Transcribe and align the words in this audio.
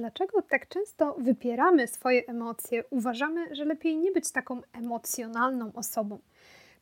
Dlaczego 0.00 0.42
tak 0.42 0.68
często 0.68 1.14
wypieramy 1.18 1.86
swoje 1.86 2.26
emocje? 2.26 2.84
Uważamy, 2.90 3.54
że 3.54 3.64
lepiej 3.64 3.96
nie 3.96 4.12
być 4.12 4.32
taką 4.32 4.60
emocjonalną 4.72 5.72
osobą. 5.72 6.18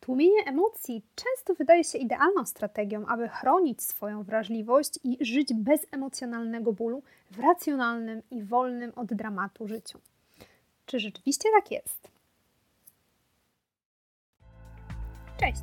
Tłumienie 0.01 0.45
emocji 0.47 1.03
często 1.15 1.55
wydaje 1.55 1.85
się 1.85 1.99
idealną 1.99 2.47
strategią, 2.47 3.07
aby 3.07 3.29
chronić 3.29 3.83
swoją 3.83 4.23
wrażliwość 4.23 4.99
i 5.05 5.19
żyć 5.21 5.55
bez 5.55 5.87
emocjonalnego 5.93 6.73
bólu 6.73 7.03
w 7.31 7.39
racjonalnym 7.39 8.23
i 8.31 8.43
wolnym 8.43 8.93
od 8.97 9.07
dramatu 9.07 9.69
życiu. 9.69 9.99
Czy 10.87 11.01
rzeczywiście 11.01 11.49
tak 11.61 11.71
jest? 11.71 12.11
Cześć! 15.41 15.63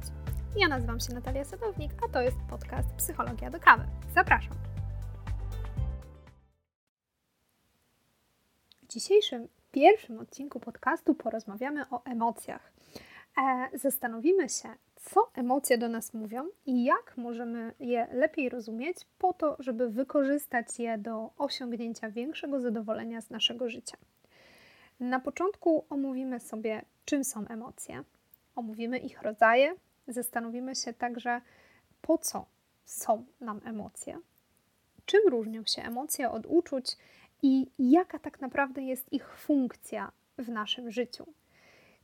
Ja 0.58 0.68
nazywam 0.68 1.00
się 1.00 1.14
Natalia 1.14 1.44
Sadownik, 1.44 1.92
a 2.06 2.14
to 2.14 2.22
jest 2.22 2.38
podcast 2.50 2.90
Psychologia 2.98 3.50
do 3.50 3.60
kawy. 3.60 3.84
Zapraszam! 4.16 4.75
W 8.86 8.88
dzisiejszym 8.88 9.48
pierwszym 9.72 10.20
odcinku 10.20 10.60
podcastu 10.60 11.16
porozmawiamy 11.16 11.90
o 11.90 12.04
emocjach. 12.06 12.72
E, 13.38 13.78
zastanowimy 13.78 14.50
się, 14.50 14.70
co 14.96 15.30
emocje 15.34 15.78
do 15.78 15.90
nas 15.90 16.14
mówią 16.14 16.48
i 16.66 16.84
jak 16.84 17.18
możemy 17.18 17.74
je 17.80 18.08
lepiej 18.12 18.50
rozumieć, 18.50 18.98
po 19.20 19.34
to, 19.34 19.56
żeby 19.60 19.90
wykorzystać 19.90 20.80
je 20.80 20.98
do 20.98 21.30
osiągnięcia 21.38 22.10
większego 22.10 22.60
zadowolenia 22.60 23.22
z 23.22 23.30
naszego 23.30 23.70
życia. 23.70 23.98
Na 25.00 25.20
początku 25.20 25.86
omówimy 25.90 26.40
sobie, 26.40 26.82
czym 27.06 27.24
są 27.24 27.48
emocje, 27.48 28.04
omówimy 28.56 28.98
ich 28.98 29.22
rodzaje, 29.22 29.76
zastanowimy 30.08 30.76
się 30.76 30.94
także, 30.94 31.42
po 32.02 32.18
co 32.18 32.46
są 32.86 33.26
nam 33.42 33.62
emocje, 33.66 34.20
czym 35.06 35.22
różnią 35.28 35.64
się 35.66 35.82
emocje 35.82 36.32
od 36.32 36.46
uczuć 36.46 36.98
i 37.46 37.68
jaka 37.80 38.20
tak 38.20 38.42
naprawdę 38.42 38.82
jest 38.82 39.14
ich 39.14 39.38
funkcja 39.38 40.12
w 40.38 40.50
naszym 40.50 40.92
życiu. 40.92 41.26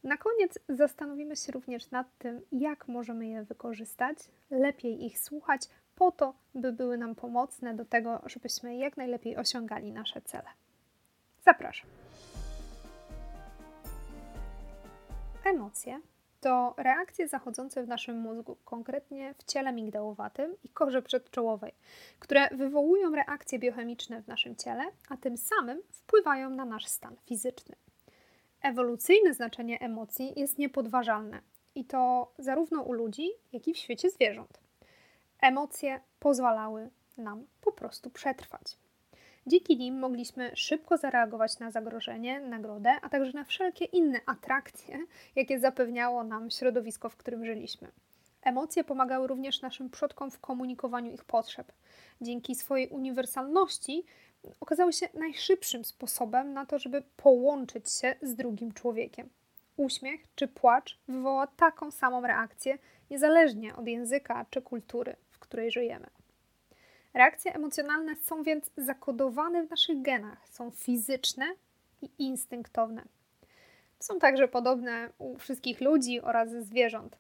Na 0.04 0.18
koniec 0.18 0.60
zastanowimy 0.70 1.36
się 1.36 1.52
również 1.52 1.92
nad 1.92 2.18
tym, 2.18 2.42
jak 2.52 2.88
możemy 2.88 3.28
je 3.28 3.44
wykorzystać, 3.44 4.18
lepiej 4.52 5.06
ich 5.06 5.20
słuchać, 5.20 5.62
po 5.96 6.12
to, 6.12 6.34
by 6.56 6.74
były 6.74 6.98
nam 6.98 7.16
pomocne 7.16 7.74
do 7.74 7.86
tego, 7.86 8.22
żebyśmy 8.26 8.78
jak 8.78 8.98
najlepiej 8.98 9.38
osiągali 9.38 9.92
nasze 9.92 10.22
cele. 10.22 10.50
Zapraszam. 11.46 11.90
Emocje 15.46 16.00
to 16.42 16.74
reakcje 16.78 17.28
zachodzące 17.28 17.84
w 17.84 17.88
naszym 17.88 18.18
mózgu, 18.20 18.58
konkretnie 18.66 19.34
w 19.38 19.44
ciele 19.44 19.74
migdałowatym 19.74 20.56
i 20.64 20.70
korze 20.70 21.02
przedczołowej, 21.02 21.74
które 22.20 22.50
wywołują 22.50 23.16
reakcje 23.16 23.60
biochemiczne 23.60 24.22
w 24.22 24.28
naszym 24.28 24.56
ciele, 24.56 24.84
a 25.10 25.18
tym 25.18 25.38
samym 25.38 25.82
wpływają 25.92 26.50
na 26.50 26.66
nasz 26.66 26.86
stan 26.86 27.16
fizyczny. 27.26 27.76
Ewolucyjne 28.62 29.34
znaczenie 29.34 29.80
emocji 29.80 30.40
jest 30.40 30.58
niepodważalne 30.58 31.42
i 31.76 31.86
to 31.86 32.32
zarówno 32.38 32.82
u 32.82 32.94
ludzi, 32.94 33.30
jak 33.54 33.68
i 33.68 33.74
w 33.74 33.78
świecie 33.78 34.10
zwierząt. 34.10 34.60
Emocje 35.42 36.00
pozwalały 36.20 36.90
nam 37.18 37.46
po 37.62 37.72
prostu 37.72 38.10
przetrwać. 38.10 38.78
Dzięki 39.48 39.78
nim 39.78 40.00
mogliśmy 40.00 40.52
szybko 40.56 40.98
zareagować 40.98 41.60
na 41.60 41.72
zagrożenie, 41.72 42.40
nagrodę, 42.40 42.92
a 43.02 43.10
także 43.10 43.32
na 43.34 43.44
wszelkie 43.44 43.86
inne 43.86 44.20
atrakcje, 44.26 45.06
jakie 45.36 45.60
zapewniało 45.60 46.24
nam 46.24 46.52
środowisko, 46.52 47.10
w 47.10 47.18
którym 47.18 47.46
żyliśmy. 47.46 47.92
Emocje 48.42 48.84
pomagały 48.84 49.28
również 49.28 49.62
naszym 49.62 49.90
przodkom 49.90 50.32
w 50.32 50.40
komunikowaniu 50.40 51.12
ich 51.12 51.24
potrzeb. 51.24 51.72
Dzięki 52.22 52.56
swojej 52.56 52.88
uniwersalności 52.88 54.04
okazały 54.60 54.94
się 54.94 55.10
najszybszym 55.14 55.86
sposobem 55.86 56.54
na 56.54 56.66
to, 56.66 56.80
żeby 56.80 57.04
połączyć 57.18 57.92
się 57.92 58.16
z 58.22 58.36
drugim 58.36 58.74
człowiekiem. 58.74 59.30
Uśmiech 59.78 60.22
czy 60.36 60.48
płacz 60.48 61.00
wywoła 61.08 61.48
taką 61.48 61.92
samą 61.92 62.22
reakcję, 62.22 62.78
niezależnie 63.10 63.76
od 63.76 63.88
języka 63.88 64.46
czy 64.50 64.62
kultury, 64.62 65.16
w 65.30 65.40
której 65.40 65.72
żyjemy. 65.72 66.21
Reakcje 67.14 67.54
emocjonalne 67.54 68.16
są 68.16 68.44
więc 68.44 68.72
zakodowane 68.78 69.64
w 69.64 69.70
naszych 69.70 70.02
genach, 70.02 70.50
są 70.50 70.72
fizyczne 70.72 71.46
i 72.02 72.10
instynktowne. 72.18 73.04
Są 74.00 74.20
także 74.20 74.48
podobne 74.48 75.10
u 75.18 75.38
wszystkich 75.38 75.82
ludzi 75.82 76.22
oraz 76.22 76.50
zwierząt, 76.50 77.18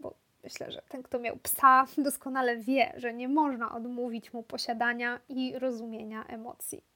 bo 0.00 0.14
myślę, 0.44 0.72
że 0.72 0.82
ten, 0.88 1.02
kto 1.02 1.18
miał 1.18 1.36
psa, 1.36 1.86
doskonale 1.98 2.56
wie, 2.56 2.92
że 2.96 3.14
nie 3.14 3.28
można 3.28 3.74
odmówić 3.74 4.32
mu 4.32 4.42
posiadania 4.42 5.20
i 5.28 5.58
rozumienia 5.58 6.24
emocji. 6.26 6.89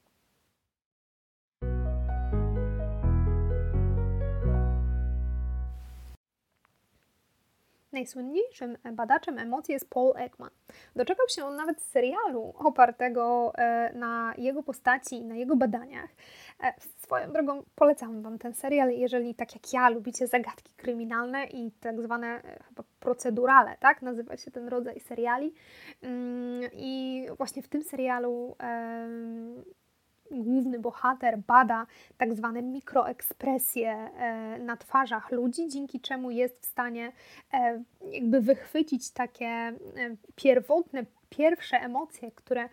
Najsłynniejszym 7.94 8.78
badaczem 8.92 9.38
emocji 9.38 9.72
jest 9.72 9.90
Paul 9.90 10.12
Ekman. 10.16 10.50
Doczekał 10.96 11.26
się 11.28 11.44
on 11.44 11.56
nawet 11.56 11.82
serialu 11.82 12.54
opartego 12.58 13.52
e, 13.54 13.92
na 13.94 14.34
jego 14.38 14.62
postaci 14.62 15.16
i 15.16 15.24
na 15.24 15.34
jego 15.34 15.56
badaniach. 15.56 16.10
E, 16.62 16.74
swoją 16.96 17.32
drogą 17.32 17.62
polecam 17.74 18.22
Wam 18.22 18.38
ten 18.38 18.54
serial, 18.54 18.90
jeżeli 18.90 19.34
tak 19.34 19.54
jak 19.54 19.72
ja 19.72 19.88
lubicie 19.88 20.26
zagadki 20.26 20.72
kryminalne 20.76 21.46
i 21.46 21.70
tak 21.80 22.02
zwane 22.02 22.26
e, 22.26 22.62
chyba 22.68 22.84
procedurale, 23.00 23.76
tak? 23.80 24.02
Nazywa 24.02 24.36
się 24.36 24.50
ten 24.50 24.68
rodzaj 24.68 25.00
seriali. 25.00 25.54
Mm, 26.02 26.70
I 26.72 27.26
właśnie 27.36 27.62
w 27.62 27.68
tym 27.68 27.82
serialu 27.82 28.56
główny 30.30 30.78
bohater 30.78 31.38
bada 31.38 31.86
tak 32.18 32.34
zwane 32.34 32.62
mikroekspresje 32.62 33.90
e, 33.90 34.58
na 34.58 34.76
twarzach 34.76 35.30
ludzi, 35.32 35.68
dzięki 35.68 36.00
czemu 36.00 36.30
jest 36.30 36.62
w 36.62 36.66
stanie 36.66 37.12
e, 37.52 37.82
jakby 38.12 38.40
wychwycić 38.40 39.10
takie 39.10 39.46
e, 39.46 39.74
pierwotne 40.34 41.04
pierwsze 41.28 41.76
emocje, 41.76 42.30
które 42.30 42.68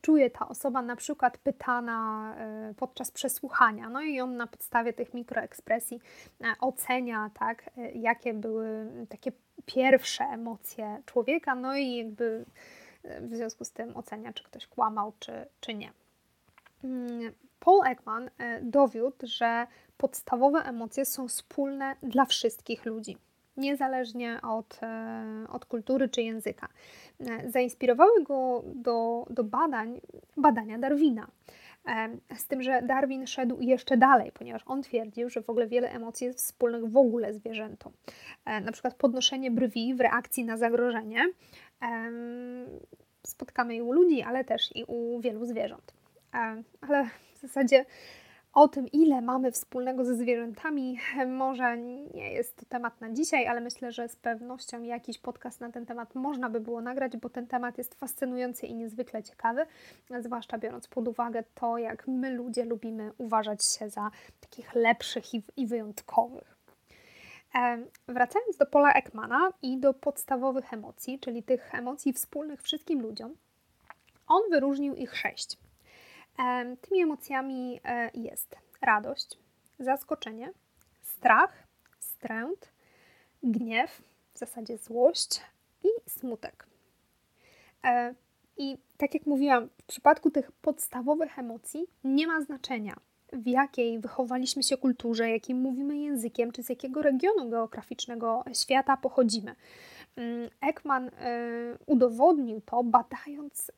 czuje 0.00 0.30
ta 0.30 0.48
osoba, 0.48 0.82
na 0.82 0.96
przykład 0.96 1.38
pytana 1.38 2.34
podczas 2.76 3.10
przesłuchania. 3.10 3.88
No 3.88 4.02
i 4.02 4.20
on 4.20 4.36
na 4.36 4.46
podstawie 4.46 4.92
tych 4.92 5.14
mikroekspresji 5.14 6.00
ocenia, 6.60 7.30
tak, 7.38 7.70
jakie 7.94 8.34
były 8.34 8.86
takie 9.08 9.32
pierwsze 9.66 10.24
emocje 10.24 11.02
człowieka, 11.06 11.54
no 11.54 11.76
i 11.76 11.96
jakby 11.96 12.44
w 13.20 13.34
związku 13.34 13.64
z 13.64 13.70
tym 13.70 13.96
ocenia, 13.96 14.32
czy 14.32 14.44
ktoś 14.44 14.66
kłamał, 14.66 15.12
czy, 15.18 15.46
czy 15.60 15.74
nie. 15.74 15.92
Mm, 16.84 17.32
Paul 17.60 17.86
Ekman 17.86 18.30
e, 18.38 18.60
dowiódł, 18.62 19.16
że 19.22 19.66
podstawowe 19.96 20.58
emocje 20.58 21.04
są 21.04 21.28
wspólne 21.28 21.96
dla 22.02 22.24
wszystkich 22.24 22.84
ludzi, 22.84 23.16
niezależnie 23.56 24.40
od, 24.42 24.78
e, 24.82 25.46
od 25.52 25.64
kultury 25.64 26.08
czy 26.08 26.22
języka. 26.22 26.68
E, 27.20 27.50
zainspirowały 27.50 28.22
go 28.22 28.62
do, 28.74 29.26
do 29.30 29.44
badań 29.44 30.00
badania 30.36 30.78
Darwina. 30.78 31.26
Z 32.36 32.46
tym, 32.46 32.62
że 32.62 32.82
Darwin 32.82 33.26
szedł 33.26 33.60
jeszcze 33.60 33.96
dalej, 33.96 34.32
ponieważ 34.32 34.62
on 34.66 34.82
twierdził, 34.82 35.30
że 35.30 35.42
w 35.42 35.50
ogóle 35.50 35.66
wiele 35.66 35.90
emocji 35.90 36.26
jest 36.26 36.38
wspólnych 36.38 36.90
w 36.90 36.96
ogóle 36.96 37.34
zwierzętom. 37.34 37.92
Na 38.46 38.72
przykład 38.72 38.94
podnoszenie 38.94 39.50
brwi 39.50 39.94
w 39.94 40.00
reakcji 40.00 40.44
na 40.44 40.56
zagrożenie 40.56 41.26
spotkamy 43.26 43.76
i 43.76 43.82
u 43.82 43.92
ludzi, 43.92 44.22
ale 44.22 44.44
też 44.44 44.76
i 44.76 44.84
u 44.84 45.20
wielu 45.20 45.44
zwierząt. 45.44 45.95
E, 46.36 46.62
ale 46.80 47.08
w 47.34 47.38
zasadzie 47.40 47.84
o 48.56 48.68
tym, 48.68 48.88
ile 48.88 49.20
mamy 49.20 49.52
wspólnego 49.52 50.04
ze 50.04 50.14
zwierzętami, 50.14 50.98
może 51.28 51.78
nie 52.14 52.32
jest 52.32 52.56
to 52.56 52.66
temat 52.66 53.00
na 53.00 53.10
dzisiaj, 53.10 53.46
ale 53.46 53.60
myślę, 53.60 53.92
że 53.92 54.08
z 54.08 54.16
pewnością 54.16 54.82
jakiś 54.82 55.18
podcast 55.18 55.60
na 55.60 55.72
ten 55.72 55.86
temat 55.86 56.14
można 56.14 56.50
by 56.50 56.60
było 56.60 56.80
nagrać, 56.80 57.16
bo 57.16 57.28
ten 57.28 57.46
temat 57.46 57.78
jest 57.78 57.94
fascynujący 57.94 58.66
i 58.66 58.74
niezwykle 58.74 59.22
ciekawy, 59.22 59.66
zwłaszcza 60.20 60.58
biorąc 60.58 60.88
pod 60.88 61.08
uwagę 61.08 61.44
to, 61.54 61.78
jak 61.78 62.08
my 62.08 62.30
ludzie 62.30 62.64
lubimy 62.64 63.12
uważać 63.18 63.64
się 63.64 63.90
za 63.90 64.10
takich 64.40 64.74
lepszych 64.74 65.24
i, 65.56 65.66
wyjątkowych. 65.66 66.56
E, 67.54 67.78
wracając 68.08 68.56
do 68.56 68.66
Pola 68.66 68.92
Ekmana 68.92 69.50
i 69.62 69.78
do 69.78 69.94
podstawowych 69.94 70.72
emocji, 70.72 71.18
czyli 71.18 71.42
tych 71.42 71.74
emocji 71.74 72.12
wspólnych 72.12 72.62
wszystkim 72.62 73.02
ludziom, 73.02 73.34
on 74.26 74.42
wyróżnił 74.50 74.94
ich 74.94 75.16
sześć. 75.16 75.65
Tymi 76.80 77.02
emocjami 77.02 77.80
e, 77.84 78.10
jest 78.14 78.56
radość, 78.82 79.38
zaskoczenie, 79.78 80.52
strach, 81.02 81.66
stręt, 81.98 82.72
gniew, 83.42 84.02
w 84.34 84.38
zasadzie 84.38 84.78
złość 84.78 85.40
i 85.84 86.10
smutek. 86.10 86.66
E, 87.84 88.14
I 88.56 88.78
tak 88.96 89.14
jak 89.14 89.26
mówiłam, 89.26 89.68
w 89.68 89.82
przypadku 89.82 90.30
tych 90.30 90.52
podstawowych 90.52 91.38
emocji 91.38 91.86
nie 92.04 92.26
ma 92.26 92.40
znaczenia, 92.40 92.96
w 93.32 93.46
jakiej 93.46 93.98
wychowaliśmy 93.98 94.62
się 94.62 94.76
kulturze, 94.76 95.30
jakim 95.30 95.60
mówimy 95.60 95.98
językiem, 95.98 96.52
czy 96.52 96.62
z 96.62 96.68
jakiego 96.68 97.02
regionu 97.02 97.50
geograficznego 97.50 98.44
świata 98.52 98.96
pochodzimy. 98.96 99.54
Mm, 100.16 100.50
Ekman 100.60 101.10
udowodnił 101.86 102.60
to, 102.60 102.84
badając 102.84 103.72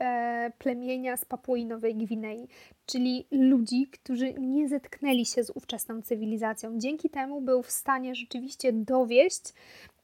plemienia 0.58 1.17
z 1.17 1.25
Papui 1.25 1.67
Nowej 1.67 1.96
Gwinei, 1.96 2.49
czyli 2.87 3.26
ludzi, 3.31 3.87
którzy 3.87 4.35
nie 4.35 4.69
zetknęli 4.69 5.25
się 5.25 5.44
z 5.44 5.50
ówczesną 5.50 6.02
cywilizacją. 6.02 6.79
Dzięki 6.79 7.11
temu 7.11 7.40
był 7.40 7.62
w 7.62 7.70
stanie 7.70 8.14
rzeczywiście 8.14 8.73
dowieść, 8.73 9.55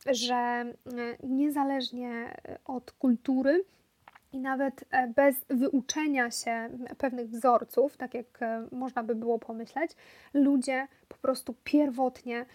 że 0.06 0.64
niezależnie 1.22 2.36
od 2.64 2.92
kultury, 2.92 3.64
i 4.34 4.38
nawet 4.38 4.84
e, 4.90 5.08
bez 5.08 5.36
wyuczenia 5.48 6.30
się 6.30 6.68
pewnych 6.98 7.30
wzorców, 7.30 7.96
tak 7.96 8.14
jak 8.14 8.42
e, 8.42 8.66
można 8.72 9.02
by 9.02 9.14
było 9.14 9.38
pomyśleć, 9.38 9.90
ludzie 10.34 10.88
po 11.08 11.16
prostu 11.16 11.54
pierwotnie 11.64 12.46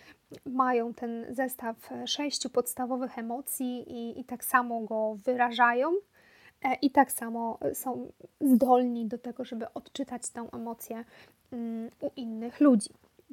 mają 0.45 0.93
ten 0.93 1.25
zestaw 1.29 1.91
e, 1.91 2.07
sześciu 2.07 2.49
podstawowych 2.49 3.17
emocji 3.17 3.85
i, 3.87 4.19
i 4.19 4.25
tak 4.25 4.45
samo 4.45 4.81
go 4.81 5.15
wyrażają. 5.25 5.93
I 6.81 6.91
tak 6.91 7.11
samo 7.11 7.59
są 7.73 8.11
zdolni 8.41 9.05
do 9.05 9.17
tego, 9.17 9.45
żeby 9.45 9.73
odczytać 9.73 10.29
tę 10.29 10.47
emocję 10.53 11.05
mm, 11.51 11.89
u 12.01 12.11
innych 12.15 12.59
ludzi 12.59 12.89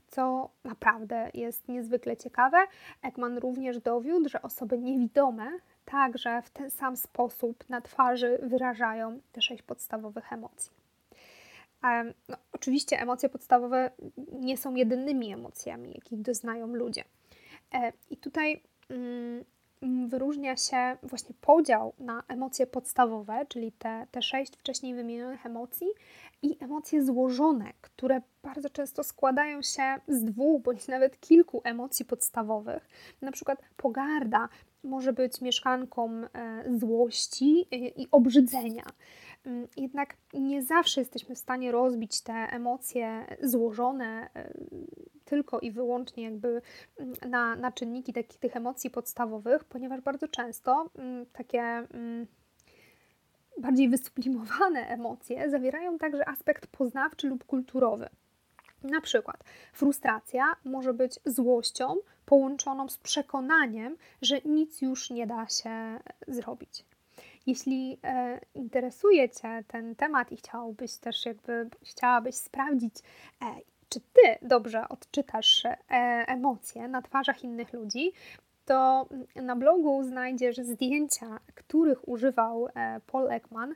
co 0.08 0.50
naprawdę 0.64 1.30
jest 1.34 1.68
niezwykle 1.68 2.16
ciekawe. 2.16 2.56
Ekman 3.02 3.38
również 3.38 3.80
dowiódł, 3.80 4.28
że 4.28 4.42
osoby 4.42 4.78
niewidome 4.78 5.50
także 5.86 6.42
w 6.42 6.50
ten 6.50 6.70
sam 6.70 6.96
sposób 6.96 7.68
na 7.68 7.80
twarzy 7.80 8.38
wyrażają 8.42 9.20
te 9.32 9.42
sześć 9.42 9.62
podstawowych 9.62 10.32
emocji. 10.32 10.70
No, 12.28 12.36
oczywiście 12.52 13.00
emocje 13.00 13.28
podstawowe 13.28 13.90
nie 14.32 14.56
są 14.56 14.74
jedynymi 14.74 15.32
emocjami, 15.32 15.92
jakich 15.94 16.22
doznają 16.22 16.66
ludzie. 16.66 17.04
E, 17.74 17.92
I 18.10 18.16
tutaj 18.16 18.62
mm, 18.90 19.44
wyróżnia 20.08 20.56
się 20.56 20.96
właśnie 21.02 21.34
podział 21.40 21.92
na 21.98 22.22
emocje 22.28 22.66
podstawowe, 22.66 23.46
czyli 23.48 23.72
te, 23.72 24.06
te 24.10 24.22
sześć 24.22 24.56
wcześniej 24.56 24.94
wymienionych 24.94 25.46
emocji, 25.46 25.86
i 26.42 26.64
emocje 26.64 27.04
złożone, 27.04 27.72
które 27.80 28.20
bardzo 28.42 28.70
często 28.70 29.04
składają 29.04 29.62
się 29.62 29.94
z 30.08 30.24
dwóch 30.24 30.62
bądź 30.62 30.88
nawet 30.88 31.20
kilku 31.20 31.60
emocji 31.64 32.04
podstawowych. 32.04 32.88
Na 33.22 33.32
przykład 33.32 33.62
pogarda 33.76 34.48
może 34.86 35.12
być 35.12 35.40
mieszkanką 35.40 36.10
e, 36.12 36.64
złości 36.78 37.66
i 38.02 38.08
obrzydzenia. 38.10 38.84
Mm, 39.46 39.68
jednak 39.76 40.16
nie 40.34 40.62
zawsze 40.62 41.00
jesteśmy 41.00 41.34
w 41.34 41.38
stanie 41.38 41.72
rozbić 41.72 42.20
te 42.20 42.32
emocje 42.32 43.26
złożone 43.42 44.28
e, 44.34 44.52
tylko 45.24 45.60
i 45.60 45.70
wyłącznie 45.70 46.24
jakby 46.24 46.62
mm, 46.98 47.14
na, 47.30 47.56
na 47.56 47.72
czynniki 47.72 48.12
takich 48.12 48.38
tych 48.38 48.56
emocji 48.56 48.90
podstawowych, 48.90 49.64
ponieważ 49.64 50.00
bardzo 50.00 50.28
często 50.28 50.90
mm, 50.98 51.26
takie 51.32 51.86
bardziej 53.58 53.88
wysublimowane 53.88 54.88
emocje 54.88 55.50
zawierają 55.50 55.98
także 55.98 56.28
aspekt 56.28 56.66
poznawczy 56.66 57.28
lub 57.28 57.44
kulturowy. 57.44 58.08
Na 58.90 59.00
przykład 59.00 59.44
frustracja 59.72 60.44
może 60.64 60.94
być 60.94 61.20
złością 61.24 61.96
połączoną 62.26 62.88
z 62.88 62.98
przekonaniem, 62.98 63.96
że 64.22 64.40
nic 64.44 64.82
już 64.82 65.10
nie 65.10 65.26
da 65.26 65.48
się 65.48 66.00
zrobić. 66.28 66.84
Jeśli 67.46 67.98
e, 68.04 68.40
interesuje 68.54 69.30
Cię 69.30 69.64
ten 69.68 69.94
temat 69.94 70.32
i 70.32 70.36
chciałbyś 70.36 70.96
też 70.96 71.26
jakby 71.26 71.70
chciałabyś 71.82 72.34
sprawdzić, 72.34 72.94
e, 73.42 73.44
czy 73.88 74.00
Ty 74.00 74.46
dobrze 74.48 74.88
odczytasz 74.88 75.64
e, 75.64 75.76
emocje 76.26 76.88
na 76.88 77.02
twarzach 77.02 77.44
innych 77.44 77.72
ludzi, 77.72 78.12
to 78.66 79.08
na 79.36 79.56
blogu 79.56 80.02
znajdziesz 80.02 80.56
zdjęcia, 80.56 81.38
których 81.54 82.08
używał 82.08 82.68
e, 82.74 83.00
Paul 83.06 83.30
Ekman 83.30 83.74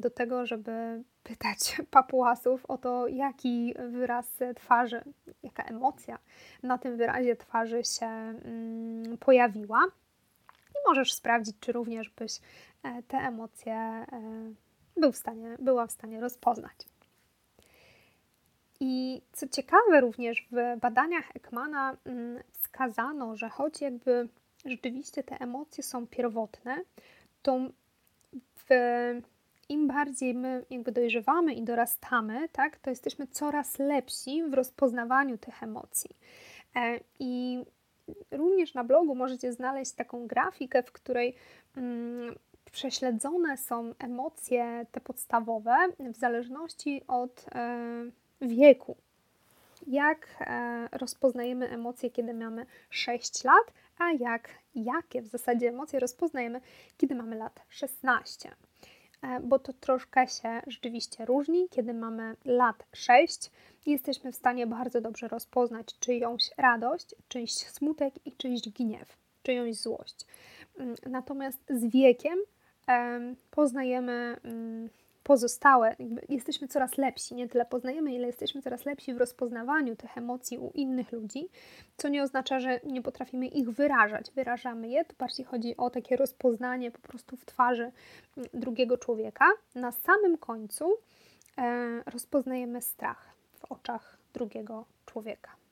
do 0.00 0.10
tego, 0.10 0.46
żeby 0.46 1.02
pytać 1.22 1.76
papuasów 1.90 2.66
o 2.66 2.78
to, 2.78 3.08
jaki 3.08 3.74
wyraz 3.90 4.38
twarzy, 4.56 5.02
jaka 5.42 5.62
emocja 5.62 6.18
na 6.62 6.78
tym 6.78 6.96
wyrazie 6.96 7.36
twarzy 7.36 7.84
się 7.84 8.06
mm, 8.06 9.18
pojawiła. 9.18 9.84
I 10.70 10.88
możesz 10.88 11.12
sprawdzić, 11.12 11.56
czy 11.60 11.72
również 11.72 12.10
byś 12.10 12.40
e, 12.82 13.02
te 13.02 13.18
emocje 13.18 13.74
e, 13.74 14.06
był 14.96 15.12
w 15.12 15.16
stanie, 15.16 15.56
była 15.58 15.86
w 15.86 15.92
stanie 15.92 16.20
rozpoznać. 16.20 16.76
I 18.80 19.22
co 19.32 19.48
ciekawe, 19.48 20.00
również 20.00 20.48
w 20.52 20.80
badaniach 20.80 21.36
Ekmana 21.36 21.96
mm, 22.04 22.42
wskazano, 22.74 23.36
że 23.36 23.48
choć 23.48 23.80
jakby 23.80 24.28
rzeczywiście 24.64 25.22
te 25.22 25.40
emocje 25.40 25.84
są 25.84 26.06
pierwotne, 26.06 26.76
to 27.42 27.58
w, 28.34 28.68
im 29.68 29.88
bardziej 29.88 30.34
my 30.34 30.64
jakby 30.70 30.92
dojrzewamy 30.92 31.54
i 31.54 31.62
dorastamy, 31.62 32.48
tak, 32.48 32.78
to 32.78 32.90
jesteśmy 32.90 33.26
coraz 33.26 33.78
lepsi 33.78 34.42
w 34.42 34.54
rozpoznawaniu 34.54 35.38
tych 35.38 35.62
emocji. 35.62 36.10
E, 36.76 37.00
I 37.18 37.62
również 38.30 38.74
na 38.74 38.84
blogu 38.84 39.14
możecie 39.14 39.52
znaleźć 39.52 39.92
taką 39.92 40.26
grafikę, 40.26 40.82
w 40.82 40.92
której 40.92 41.34
mm, 41.76 42.34
prześledzone 42.72 43.56
są 43.56 43.94
emocje 43.98 44.86
te 44.92 45.00
podstawowe 45.00 45.76
w 45.98 46.16
zależności 46.16 47.02
od 47.06 47.46
e, 47.54 47.76
wieku 48.40 48.96
jak 49.86 50.28
e, 50.40 50.88
rozpoznajemy 50.92 51.70
emocje, 51.70 52.10
kiedy 52.10 52.34
mamy 52.34 52.66
6 52.90 53.44
lat, 53.44 53.72
a 53.98 54.12
jak, 54.12 54.48
jakie 54.74 55.22
w 55.22 55.26
zasadzie 55.26 55.68
emocje 55.68 56.00
rozpoznajemy, 56.00 56.60
kiedy 56.96 57.14
mamy 57.14 57.36
lat 57.36 57.60
16. 57.68 58.50
E, 59.22 59.40
bo 59.40 59.58
to 59.58 59.72
troszkę 59.72 60.28
się 60.28 60.62
rzeczywiście 60.66 61.24
różni. 61.24 61.68
Kiedy 61.68 61.94
mamy 61.94 62.36
lat 62.44 62.86
6, 62.92 63.50
jesteśmy 63.86 64.32
w 64.32 64.36
stanie 64.36 64.66
bardzo 64.66 65.00
dobrze 65.00 65.28
rozpoznać 65.28 65.98
czyjąś 66.00 66.50
radość, 66.56 67.14
czyjś 67.28 67.52
smutek 67.52 68.14
i 68.26 68.32
czyjś 68.32 68.68
gniew, 68.68 69.16
czyjąś 69.42 69.76
złość. 69.76 70.26
Mm, 70.78 70.94
natomiast 71.06 71.58
z 71.70 71.84
wiekiem 71.84 72.38
poznajemy 73.50 74.36
mm, 74.44 74.88
pozostałe, 75.24 75.96
jesteśmy 76.28 76.68
coraz 76.68 76.98
lepsi, 76.98 77.34
nie 77.34 77.48
tyle 77.48 77.64
poznajemy, 77.64 78.14
ile 78.14 78.26
jesteśmy 78.26 78.62
coraz 78.62 78.84
lepsi 78.84 79.14
w 79.14 79.18
rozpoznawaniu 79.18 79.96
tych 79.96 80.18
emocji 80.18 80.58
u 80.58 80.70
innych 80.74 81.12
ludzi, 81.12 81.48
co 81.96 82.08
nie 82.08 82.22
oznacza, 82.22 82.60
że 82.60 82.80
nie 82.84 83.02
potrafimy 83.02 83.46
ich 83.46 83.70
wyrażać. 83.70 84.30
Wyrażamy 84.30 84.88
je, 84.88 85.04
to 85.04 85.14
bardziej 85.18 85.46
chodzi 85.46 85.76
o 85.76 85.90
takie 85.90 86.16
rozpoznanie 86.16 86.90
po 86.90 86.98
prostu 86.98 87.36
w 87.36 87.44
twarzy 87.44 87.92
mm, 88.36 88.48
drugiego 88.54 88.98
człowieka. 88.98 89.44
Na 89.74 89.92
samym 89.92 90.38
końcu 90.38 90.92
e, 91.58 92.02
rozpoznajemy 92.06 92.82
strach 92.82 93.34
w 93.58 93.72
oczach 93.72 94.18
drugiego 94.34 94.84
człowieka. 95.06 95.63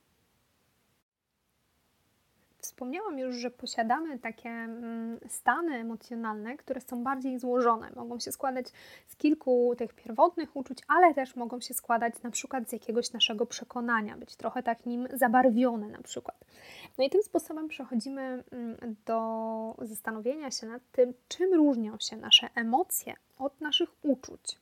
Wspomniałam 2.73 3.19
już, 3.19 3.37
że 3.37 3.51
posiadamy 3.51 4.19
takie 4.19 4.49
mm, 4.49 5.19
stany 5.29 5.75
emocjonalne, 5.75 6.57
które 6.57 6.81
są 6.81 7.05
bardziej 7.05 7.39
złożone. 7.39 7.91
Mogą 7.97 8.21
się 8.21 8.33
składać 8.33 8.67
z 9.07 9.17
kilku 9.17 9.75
tych 9.79 9.95
pierwotnych 9.95 10.57
uczuć, 10.57 10.79
ale 10.89 11.15
też 11.15 11.37
mogą 11.37 11.61
się 11.61 11.75
składać 11.75 12.23
na 12.23 12.31
przykład 12.31 12.69
z 12.69 12.73
jakiegoś 12.73 13.13
naszego 13.13 13.47
przekonania, 13.47 14.17
być 14.17 14.37
trochę 14.37 14.63
tak 14.63 14.87
nim 14.87 15.09
zabarwione 15.13 15.89
na 15.89 16.03
przykład. 16.03 16.45
No 16.99 17.05
i 17.05 17.11
tym 17.11 17.23
sposobem 17.23 17.69
przechodzimy 17.69 18.45
mm, 18.51 18.97
do 19.07 19.75
zastanowienia 19.83 20.51
się 20.51 20.67
nad 20.67 20.83
tym, 20.93 21.15
czym 21.29 21.55
różnią 21.55 21.97
się 22.01 22.17
nasze 22.17 22.49
emocje 22.55 23.15
od 23.39 23.61
naszych 23.61 23.89
uczuć, 24.03 24.59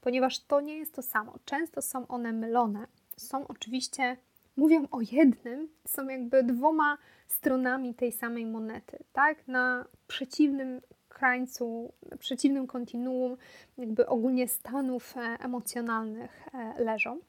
ponieważ 0.00 0.38
to 0.38 0.60
nie 0.60 0.78
jest 0.78 0.94
to 0.94 1.02
samo. 1.02 1.34
Często 1.44 1.82
są 1.82 2.06
one 2.06 2.32
mylone. 2.32 2.86
Są 3.16 3.46
oczywiście 3.46 4.16
mówią 4.56 4.86
o 4.90 5.00
jednym, 5.12 5.68
są 5.86 6.08
jakby 6.08 6.42
dwoma 6.42 6.98
stronami 7.26 7.94
tej 7.94 8.12
samej 8.12 8.46
monety, 8.46 8.98
tak? 9.12 9.48
Na 9.48 9.84
przeciwnym 10.06 10.80
krańcu, 11.08 11.92
na 12.10 12.16
przeciwnym 12.16 12.66
kontinuum, 12.66 13.36
jakby 13.78 14.06
ogólnie 14.06 14.48
stanów 14.48 15.16
e, 15.16 15.20
emocjonalnych 15.20 16.48
e, 16.54 16.84
leżą. 16.84 17.20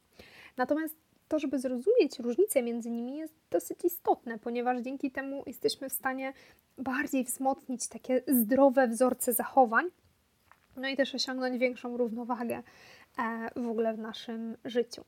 Natomiast 0.57 0.96
to, 1.27 1.39
żeby 1.39 1.60
zrozumieć 1.60 2.19
różnicę 2.19 2.63
między 2.63 2.89
nimi, 2.89 3.17
jest 3.17 3.34
dosyć 3.51 3.86
istotne, 3.86 4.39
ponieważ 4.39 4.81
dzięki 4.81 5.12
temu 5.12 5.43
jesteśmy 5.46 5.89
w 5.89 5.93
stanie 5.93 6.34
bardziej 6.77 7.24
wzmocnić 7.24 7.88
takie 7.88 8.22
zdrowe 8.27 8.88
wzorce 8.88 9.34
zachowań, 9.34 9.86
no 10.75 10.88
i 10.88 10.96
też 10.96 11.15
osiągnąć 11.15 11.57
większą 11.57 11.98
równowagę 11.98 12.63
e, 13.17 13.50
w 13.55 13.67
ogóle 13.67 13.93
w 13.93 14.00
naszym 14.00 14.57
życiu. 14.65 15.03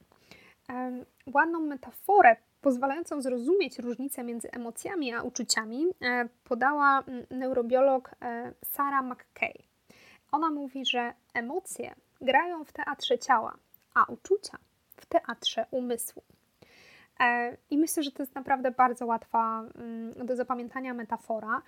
Ładną 1.34 1.60
metaforę 1.60 2.36
pozwalającą 2.62 3.22
zrozumieć 3.22 3.80
różnicę 3.80 4.24
między 4.24 4.52
emocjami 4.52 5.14
a 5.14 5.22
uczuciami 5.22 5.86
e, 6.02 6.30
podała 6.44 7.04
neurobiolog 7.30 8.12
e, 8.22 8.54
Sarah 8.66 9.06
McKay. 9.06 9.54
Ona 10.32 10.50
mówi, 10.50 10.86
że 10.86 11.14
emocje 11.34 11.96
grają 12.22 12.64
w 12.64 12.72
teatrze 12.72 13.20
ciała, 13.20 13.58
a 13.94 14.04
uczucia 14.04 14.58
w 14.96 15.06
teatrze 15.06 15.66
umysłu. 15.72 16.24
E, 17.20 17.58
I 17.70 17.78
myślę, 17.78 18.04
że 18.04 18.12
to 18.12 18.24
jest 18.24 18.36
naprawdę 18.36 18.72
bardzo 18.72 19.06
łatwa 19.06 19.64
mm, 19.76 20.26
do 20.26 20.36
zapamiętania 20.36 20.94
metafora, 20.94 21.62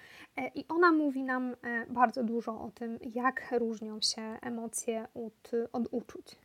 i 0.55 0.65
ona 0.70 0.91
mówi 0.91 1.24
nam 1.24 1.55
bardzo 1.89 2.24
dużo 2.24 2.62
o 2.62 2.72
tym, 2.72 3.00
jak 3.15 3.51
różnią 3.51 4.01
się 4.01 4.22
emocje 4.41 5.08
od, 5.13 5.51
od 5.74 5.88
uczuć. 5.91 6.38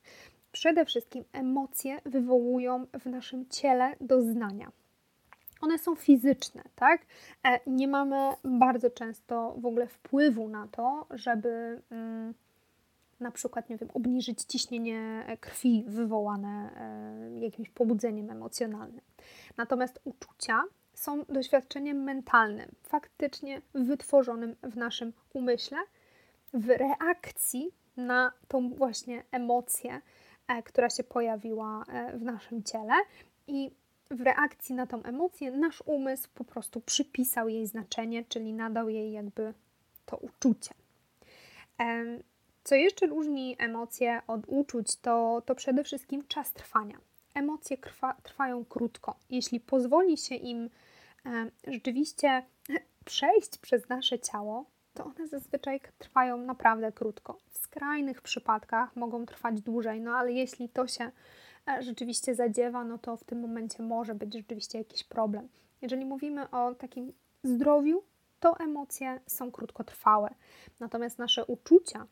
Przede 0.56 0.84
wszystkim 0.84 1.24
emocje 1.32 2.00
wywołują 2.04 2.86
w 3.00 3.06
naszym 3.06 3.48
ciele 3.48 3.96
doznania 4.00 4.72
one 5.60 5.78
są 5.78 5.94
fizyczne, 5.94 6.62
tak? 6.74 7.06
Nie 7.66 7.88
mamy 7.88 8.30
bardzo 8.44 8.90
często 8.90 9.54
w 9.58 9.66
ogóle 9.66 9.86
wpływu 9.86 10.48
na 10.48 10.68
to, 10.68 11.06
żeby 11.10 11.82
mm, 11.90 12.34
na 13.20 13.30
przykład, 13.30 13.70
nie 13.70 13.76
wiem, 13.76 13.88
obniżyć 13.94 14.42
ciśnienie 14.42 15.26
krwi 15.40 15.84
wywołane 15.88 16.70
e, 16.76 17.44
jakimś 17.44 17.70
pobudzeniem 17.70 18.30
emocjonalnym. 18.30 19.00
Natomiast 19.56 20.00
uczucia 20.04 20.62
są 20.94 21.24
doświadczeniem 21.24 22.02
mentalnym, 22.02 22.74
faktycznie 22.82 23.62
wytworzonym 23.74 24.56
w 24.62 24.76
naszym 24.76 25.12
umyśle, 25.34 25.78
w 26.54 26.68
reakcji 26.68 27.70
na 27.96 28.32
tą 28.48 28.70
właśnie 28.70 29.22
emocję, 29.30 29.92
e, 29.94 30.00
która 30.64 30.90
się 30.90 31.04
pojawiła 31.04 31.84
e, 31.88 32.18
w 32.18 32.22
naszym 32.22 32.62
ciele. 32.62 32.94
I 33.46 33.70
w 34.10 34.20
reakcji 34.20 34.74
na 34.74 34.86
tą 34.86 35.02
emocję 35.02 35.50
nasz 35.50 35.82
umysł 35.86 36.28
po 36.34 36.44
prostu 36.44 36.80
przypisał 36.80 37.48
jej 37.48 37.66
znaczenie, 37.66 38.24
czyli 38.24 38.52
nadał 38.52 38.88
jej 38.88 39.12
jakby 39.12 39.54
to 40.06 40.16
uczucie. 40.16 40.70
Co 42.64 42.74
jeszcze 42.74 43.06
różni 43.06 43.56
emocje 43.58 44.22
od 44.26 44.40
uczuć, 44.46 44.96
to, 44.96 45.42
to 45.46 45.54
przede 45.54 45.84
wszystkim 45.84 46.26
czas 46.28 46.52
trwania. 46.52 46.98
Emocje 47.34 47.78
trwa, 47.78 48.14
trwają 48.22 48.64
krótko. 48.64 49.16
Jeśli 49.30 49.60
pozwoli 49.60 50.16
się 50.16 50.34
im 50.34 50.70
e, 51.26 51.50
rzeczywiście 51.66 52.42
przejść 53.04 53.58
przez 53.58 53.88
nasze 53.88 54.18
ciało, 54.18 54.64
to 54.96 55.04
one 55.04 55.28
zazwyczaj 55.28 55.80
trwają 55.98 56.38
naprawdę 56.38 56.92
krótko. 56.92 57.38
W 57.46 57.58
skrajnych 57.58 58.22
przypadkach 58.22 58.96
mogą 58.96 59.26
trwać 59.26 59.60
dłużej, 59.60 60.00
no 60.00 60.16
ale 60.16 60.32
jeśli 60.32 60.68
to 60.68 60.86
się 60.86 61.10
e, 61.68 61.82
rzeczywiście 61.82 62.34
zadziewa, 62.34 62.84
no 62.84 62.98
to 62.98 63.16
w 63.16 63.24
tym 63.24 63.40
momencie 63.40 63.82
może 63.82 64.14
być 64.14 64.34
rzeczywiście 64.34 64.78
jakiś 64.78 65.04
problem. 65.04 65.48
Jeżeli 65.82 66.04
mówimy 66.04 66.50
o 66.50 66.74
takim 66.74 67.12
zdrowiu, 67.42 68.02
to 68.40 68.58
emocje 68.58 69.20
są 69.26 69.52
krótkotrwałe. 69.52 70.34
Natomiast 70.80 71.18
nasze 71.18 71.44
uczucia 71.44 72.06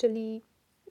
czyli 0.00 0.42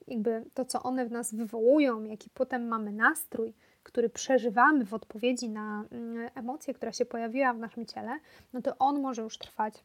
jakby 0.08 0.44
to, 0.54 0.64
co 0.64 0.82
one 0.82 1.06
w 1.06 1.10
nas 1.10 1.34
wywołują, 1.34 2.04
jaki 2.04 2.30
potem 2.30 2.68
mamy 2.68 2.92
nastrój, 2.92 3.54
który 3.82 4.08
przeżywamy 4.08 4.84
w 4.84 4.94
odpowiedzi 4.94 5.48
na 5.48 5.84
mm, 5.90 6.30
emocję, 6.34 6.74
która 6.74 6.92
się 6.92 7.06
pojawiła 7.06 7.52
w 7.52 7.58
naszym 7.58 7.86
ciele, 7.86 8.18
no 8.52 8.62
to 8.62 8.78
on 8.78 9.00
może 9.00 9.22
już 9.22 9.38
trwać 9.38 9.84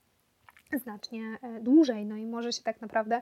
znacznie 0.74 1.38
e, 1.42 1.62
dłużej. 1.62 2.06
No 2.06 2.18
i 2.18 2.26
może 2.26 2.54
się 2.54 2.64
tak 2.64 2.82
naprawdę 2.82 3.22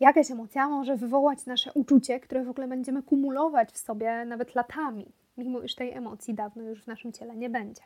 jakaś 0.00 0.30
emocja 0.30 0.68
może 0.68 0.96
wywołać 0.96 1.46
nasze 1.46 1.72
uczucie, 1.72 2.20
które 2.20 2.44
w 2.44 2.50
ogóle 2.50 2.68
będziemy 2.68 3.02
kumulować 3.02 3.72
w 3.72 3.78
sobie 3.78 4.24
nawet 4.24 4.54
latami, 4.54 5.12
mimo 5.36 5.60
iż 5.60 5.74
tej 5.74 5.92
emocji 5.92 6.34
dawno 6.34 6.62
już 6.62 6.82
w 6.82 6.86
naszym 6.86 7.12
ciele 7.12 7.36
nie 7.36 7.50
będzie. 7.50 7.82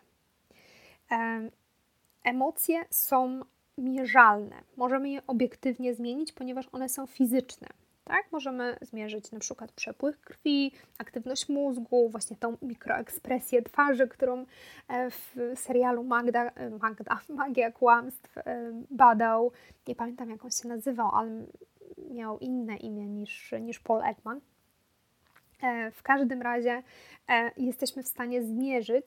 Emocje 2.24 2.84
są 2.90 3.40
mierzalne. 3.78 4.56
Możemy 4.76 5.10
je 5.10 5.26
obiektywnie 5.26 5.94
zmienić, 5.94 6.32
ponieważ 6.32 6.68
one 6.72 6.88
są 6.88 7.06
fizyczne. 7.06 7.68
Tak? 8.10 8.32
Możemy 8.32 8.76
zmierzyć 8.80 9.32
na 9.32 9.38
przykład 9.38 9.72
przepływ 9.72 10.20
krwi, 10.20 10.72
aktywność 10.98 11.48
mózgu, 11.48 12.08
właśnie 12.08 12.36
tą 12.36 12.56
mikroekspresję 12.62 13.62
twarzy, 13.62 14.08
którą 14.08 14.46
e, 14.88 15.10
w 15.10 15.36
serialu 15.54 16.04
Magda, 16.04 16.50
e, 16.50 16.70
Magda 16.70 17.20
Magia 17.36 17.72
Kłamstw 17.72 18.38
e, 18.38 18.72
badał. 18.90 19.52
Nie 19.88 19.94
pamiętam 19.94 20.30
jak 20.30 20.44
on 20.44 20.50
się 20.50 20.68
nazywał, 20.68 21.14
ale 21.14 21.46
miał 22.10 22.38
inne 22.38 22.76
imię 22.76 23.06
niż, 23.06 23.54
niż 23.60 23.80
Paul 23.80 24.02
Ekman. 24.02 24.40
W 25.92 26.02
każdym 26.02 26.42
razie 26.42 26.82
jesteśmy 27.56 28.02
w 28.02 28.08
stanie 28.08 28.42
zmierzyć 28.42 29.06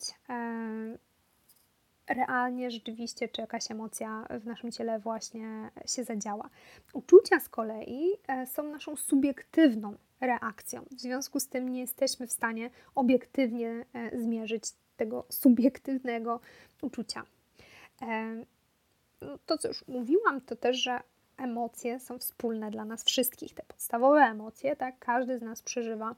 realnie, 2.08 2.72
rzeczywiście, 2.72 3.30
czy 3.30 3.42
jakaś 3.42 3.72
emocja 3.72 4.28
w 4.30 4.46
naszym 4.46 4.72
ciele 4.72 5.00
właśnie 5.00 5.70
się 5.86 6.04
zadziała. 6.04 6.50
Uczucia 6.94 7.40
z 7.40 7.50
kolei 7.50 8.10
e, 8.28 8.48
są 8.48 8.64
naszą 8.64 8.96
subiektywną 8.96 9.96
reakcją. 10.22 10.86
W 10.92 11.02
związku 11.02 11.40
z 11.40 11.48
tym 11.48 11.70
nie 11.70 11.80
jesteśmy 11.80 12.28
w 12.28 12.32
stanie 12.32 12.70
obiektywnie 12.96 13.86
e, 13.94 14.22
zmierzyć 14.22 14.64
tego 14.98 15.26
subiektywnego 15.30 16.40
uczucia. 16.82 17.24
E, 18.02 18.46
no, 19.22 19.38
to, 19.46 19.58
co 19.58 19.68
już 19.68 19.88
mówiłam, 19.88 20.42
to 20.42 20.56
też, 20.56 20.78
że 20.78 21.00
emocje 21.38 22.00
są 22.00 22.20
wspólne 22.20 22.72
dla 22.72 22.86
nas 22.86 23.04
wszystkich. 23.04 23.54
Te 23.54 23.64
podstawowe 23.64 24.20
emocje, 24.20 24.76
tak, 24.76 25.00
każdy 25.00 25.40
z 25.40 25.42
nas 25.42 25.62
przeżywa 25.62 26.16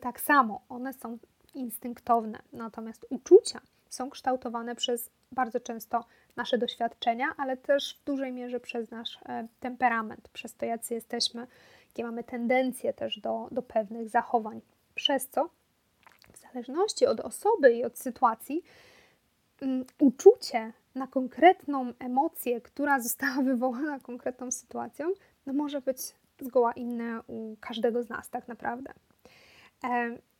tak 0.00 0.20
samo. 0.20 0.60
One 0.68 0.92
są 0.92 1.18
instynktowne, 1.54 2.38
natomiast 2.52 3.06
uczucia 3.10 3.60
są 3.88 4.10
kształtowane 4.10 4.74
przez 4.74 5.10
bardzo 5.32 5.60
często 5.60 6.04
nasze 6.36 6.58
doświadczenia, 6.58 7.26
ale 7.36 7.56
też 7.56 7.98
w 8.00 8.04
dużej 8.04 8.32
mierze 8.32 8.60
przez 8.60 8.90
nasz 8.90 9.18
e, 9.28 9.48
temperament, 9.60 10.28
przez 10.28 10.54
to, 10.54 10.66
jacy 10.66 10.94
jesteśmy, 10.94 11.46
jakie 11.88 12.04
mamy 12.04 12.24
tendencje 12.24 12.92
też 12.92 13.20
do, 13.20 13.48
do 13.50 13.62
pewnych 13.62 14.08
zachowań. 14.08 14.60
Przez 14.94 15.28
co, 15.28 15.50
w 16.32 16.38
zależności 16.38 17.06
od 17.06 17.20
osoby 17.20 17.72
i 17.72 17.84
od 17.84 17.98
sytuacji, 17.98 18.62
um, 19.62 19.84
uczucie 19.98 20.72
na 20.94 21.06
konkretną 21.06 21.92
emocję, 21.98 22.60
która 22.60 23.00
została 23.00 23.42
wywołana 23.52 24.00
konkretną 24.00 24.50
sytuacją, 24.50 25.06
no 25.46 25.52
może 25.52 25.80
być 25.80 25.98
zgoła 26.40 26.72
inne 26.72 27.22
u 27.26 27.56
każdego 27.60 28.02
z 28.02 28.08
nas, 28.08 28.30
tak 28.30 28.48
naprawdę. 28.48 28.92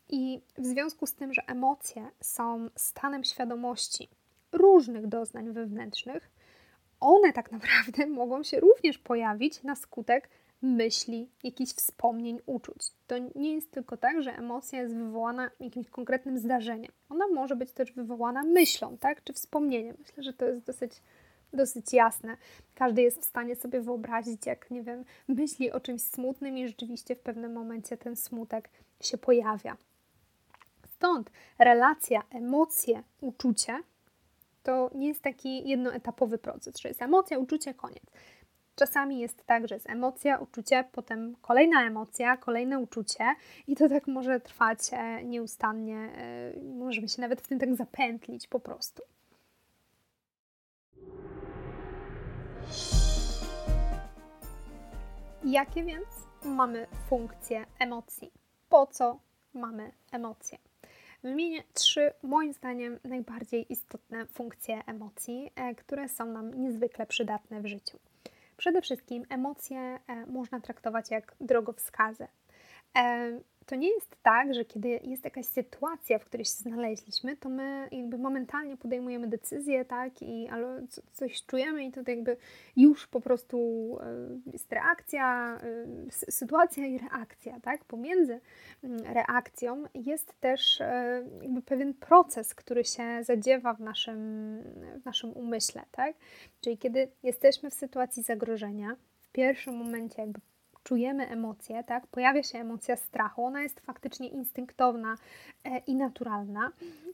I 0.09 0.41
w 0.59 0.67
związku 0.67 1.07
z 1.07 1.15
tym, 1.15 1.35
że 1.35 1.43
emocje 1.47 2.09
są 2.21 2.69
stanem 2.77 3.25
świadomości, 3.25 4.09
różnych 4.53 5.07
doznań 5.07 5.53
wewnętrznych, 5.53 6.31
one 7.01 7.33
tak 7.33 7.53
naprawdę 7.53 8.07
mogą 8.21 8.43
się 8.43 8.61
również 8.61 8.99
pojawić 8.99 9.63
na 9.63 9.77
skutek 9.77 10.29
myśli, 10.63 11.31
jakichś 11.45 11.73
wspomnień, 11.73 12.41
uczuć. 12.47 12.93
To 13.07 13.15
nie 13.35 13.55
jest 13.55 13.71
tylko 13.71 13.97
tak, 13.97 14.23
że 14.23 14.37
emocja 14.37 14.83
jest 14.83 14.95
wywołana 14.95 15.51
jakimś 15.61 15.91
konkretnym 15.91 16.39
zdarzeniem. 16.39 16.93
Ona 17.09 17.29
może 17.29 17.57
być 17.57 17.73
też 17.73 17.93
wywołana 17.93 18.43
myślą, 18.43 18.99
tak, 18.99 19.25
czy 19.25 19.33
wspomnieniem. 19.33 19.97
Myślę, 19.99 20.23
że 20.23 20.33
to 20.33 20.45
jest 20.45 20.67
dosyć, 20.67 21.03
dosyć 21.53 21.93
jasne. 21.93 22.37
Każdy 22.75 23.03
jest 23.03 23.21
w 23.21 23.25
stanie 23.25 23.57
sobie 23.57 23.81
wyobrazić, 23.81 24.47
jak, 24.47 24.71
nie 24.71 24.83
wiem, 24.83 25.05
myśli 25.29 25.73
o 25.73 25.81
czymś 25.81 26.03
smutnym 26.03 26.59
i 26.59 26.69
rzeczywiście 26.69 27.17
w 27.17 27.21
pewnym 27.21 27.53
momencie 27.53 27.97
ten 27.97 28.17
smutek 28.17 28.71
się 29.01 29.19
pojawia. 29.19 29.77
Stąd 30.99 31.31
relacja, 31.59 32.23
emocje, 32.31 33.03
uczucie 33.21 33.83
to 34.63 34.91
nie 34.95 35.09
jest 35.09 35.23
taki 35.23 35.69
jednoetapowy 35.69 36.39
proces, 36.39 36.79
że 36.79 36.89
jest 36.89 37.03
emocja, 37.03 37.39
uczucie, 37.39 37.75
koniec. 37.75 38.03
Czasami 38.75 39.21
jest 39.21 39.47
tak, 39.47 39.69
że 39.69 39.75
jest 39.75 39.91
emocja, 39.91 40.39
uczucie, 40.39 40.85
potem 40.93 41.37
kolejna 41.43 41.87
emocja, 41.87 42.37
kolejne 42.37 42.79
uczucie 42.79 43.25
i 43.67 43.77
to 43.77 43.89
tak 43.89 44.07
może 44.07 44.41
trwać 44.41 44.79
e, 44.93 45.25
nieustannie. 45.25 45.97
E, 45.97 46.61
możemy 46.61 47.09
się 47.09 47.23
nawet 47.23 47.41
w 47.41 47.49
tym 47.49 47.59
tak 47.59 47.75
zapętlić 47.75 48.47
po 48.47 48.61
prostu. 48.61 49.03
Jakie 55.45 55.85
więc 55.85 56.09
mamy 56.45 56.87
funkcje 57.09 57.67
emocji? 57.79 58.33
Po 58.69 58.87
co 58.87 59.19
mamy 59.55 59.93
emocje? 60.13 60.68
Wymienię 61.23 61.63
trzy, 61.75 62.13
moim 62.23 62.53
zdaniem, 62.53 62.99
najbardziej 63.05 63.73
istotne 63.73 64.27
funkcje 64.27 64.83
emocji, 64.87 65.51
e, 65.57 65.75
które 65.75 66.09
są 66.09 66.27
nam 66.27 66.55
niezwykle 66.55 67.07
przydatne 67.07 67.61
w 67.61 67.67
życiu. 67.67 67.99
Przede 68.57 68.83
wszystkim 68.83 69.25
emocje 69.29 69.79
e, 69.79 70.27
można 70.27 70.61
traktować 70.61 71.11
jak 71.11 71.35
drogowskazy. 71.41 72.27
E, 72.97 73.41
to 73.69 73.77
nie 73.77 73.89
jest 73.89 74.17
tak, 74.23 74.55
że 74.55 74.65
kiedy 74.65 74.89
jest 74.89 75.25
jakaś 75.25 75.47
sytuacja, 75.47 76.19
w 76.19 76.25
której 76.25 76.45
się 76.45 76.51
znaleźliśmy, 76.53 77.37
to 77.37 77.49
my 77.49 77.89
jakby 77.93 78.19
momentalnie 78.19 78.77
podejmujemy 78.77 79.29
decyzję, 79.29 79.85
tak, 79.85 80.23
i 80.23 80.49
ale 80.49 80.87
coś 81.13 81.47
czujemy 81.47 81.85
i 81.85 81.93
to 81.93 82.01
jakby 82.07 82.37
już 82.77 83.07
po 83.07 83.21
prostu 83.21 83.59
e, 84.01 84.51
jest 84.53 84.73
reakcja, 84.73 85.59
e, 85.63 86.11
sytuacja 86.11 86.87
i 86.87 86.99
reakcja, 86.99 87.61
tak. 87.61 87.85
Pomiędzy 87.85 88.41
mm, 88.85 89.01
reakcją 89.01 89.85
jest 89.95 90.41
też 90.41 90.83
jakby 91.43 91.63
pewien 91.63 91.95
proces, 91.95 92.55
który 92.55 92.85
się 92.85 93.25
zadziewa 93.25 93.75
w 93.75 93.81
naszym, 93.81 94.19
w 95.03 95.05
naszym 95.05 95.33
umyśle, 95.33 95.83
tak. 95.93 96.17
Czyli 96.61 96.79
kiedy 96.79 97.09
jesteśmy 97.23 97.71
w 97.71 97.75
sytuacji 97.75 98.23
zagrożenia, 98.23 98.97
w 99.21 99.29
pierwszym 99.29 99.77
momencie 99.77 100.23
jakby 100.23 100.41
czujemy 100.89 101.29
emocje, 101.29 101.85
tak? 101.85 102.07
Pojawia 102.07 102.43
się 102.43 102.59
emocja 102.59 102.97
strachu, 102.97 103.45
ona 103.45 103.63
jest 103.63 103.81
faktycznie 103.81 104.29
instynktowna 104.29 105.17
e, 105.65 105.79
i 105.79 105.95
naturalna. 105.95 106.73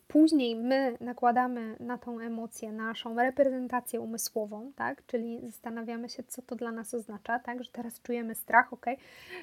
później 0.09 0.57
my 0.57 0.97
nakładamy 1.00 1.76
na 1.81 1.99
tą 1.99 2.21
emocję 2.21 2.73
naszą 2.73 3.16
reprezentację 3.16 4.00
umysłową, 4.00 4.73
tak? 4.76 5.07
Czyli 5.07 5.40
zastanawiamy 5.43 6.09
się, 6.09 6.23
co 6.23 6.43
to 6.43 6.57
dla 6.57 6.73
nas 6.73 6.95
oznacza, 6.95 7.38
tak? 7.38 7.64
Że 7.64 7.71
teraz 7.71 8.02
czujemy 8.02 8.35
strach, 8.35 8.73
ok, 8.73 8.87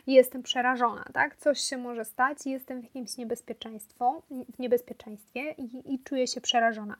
jestem 0.07 0.43
przerażona, 0.43 1.05
tak? 1.13 1.35
Coś 1.35 1.59
się 1.59 1.77
może 1.77 2.05
stać, 2.05 2.45
jestem 2.45 2.81
w 2.81 2.83
jakimś 2.83 3.17
niebezpieczeństwo, 3.17 4.21
w 4.55 4.59
niebezpieczeństwie 4.59 5.51
i, 5.57 5.93
i 5.93 5.99
czuję 5.99 6.27
się 6.27 6.41
przerażona. 6.41 6.95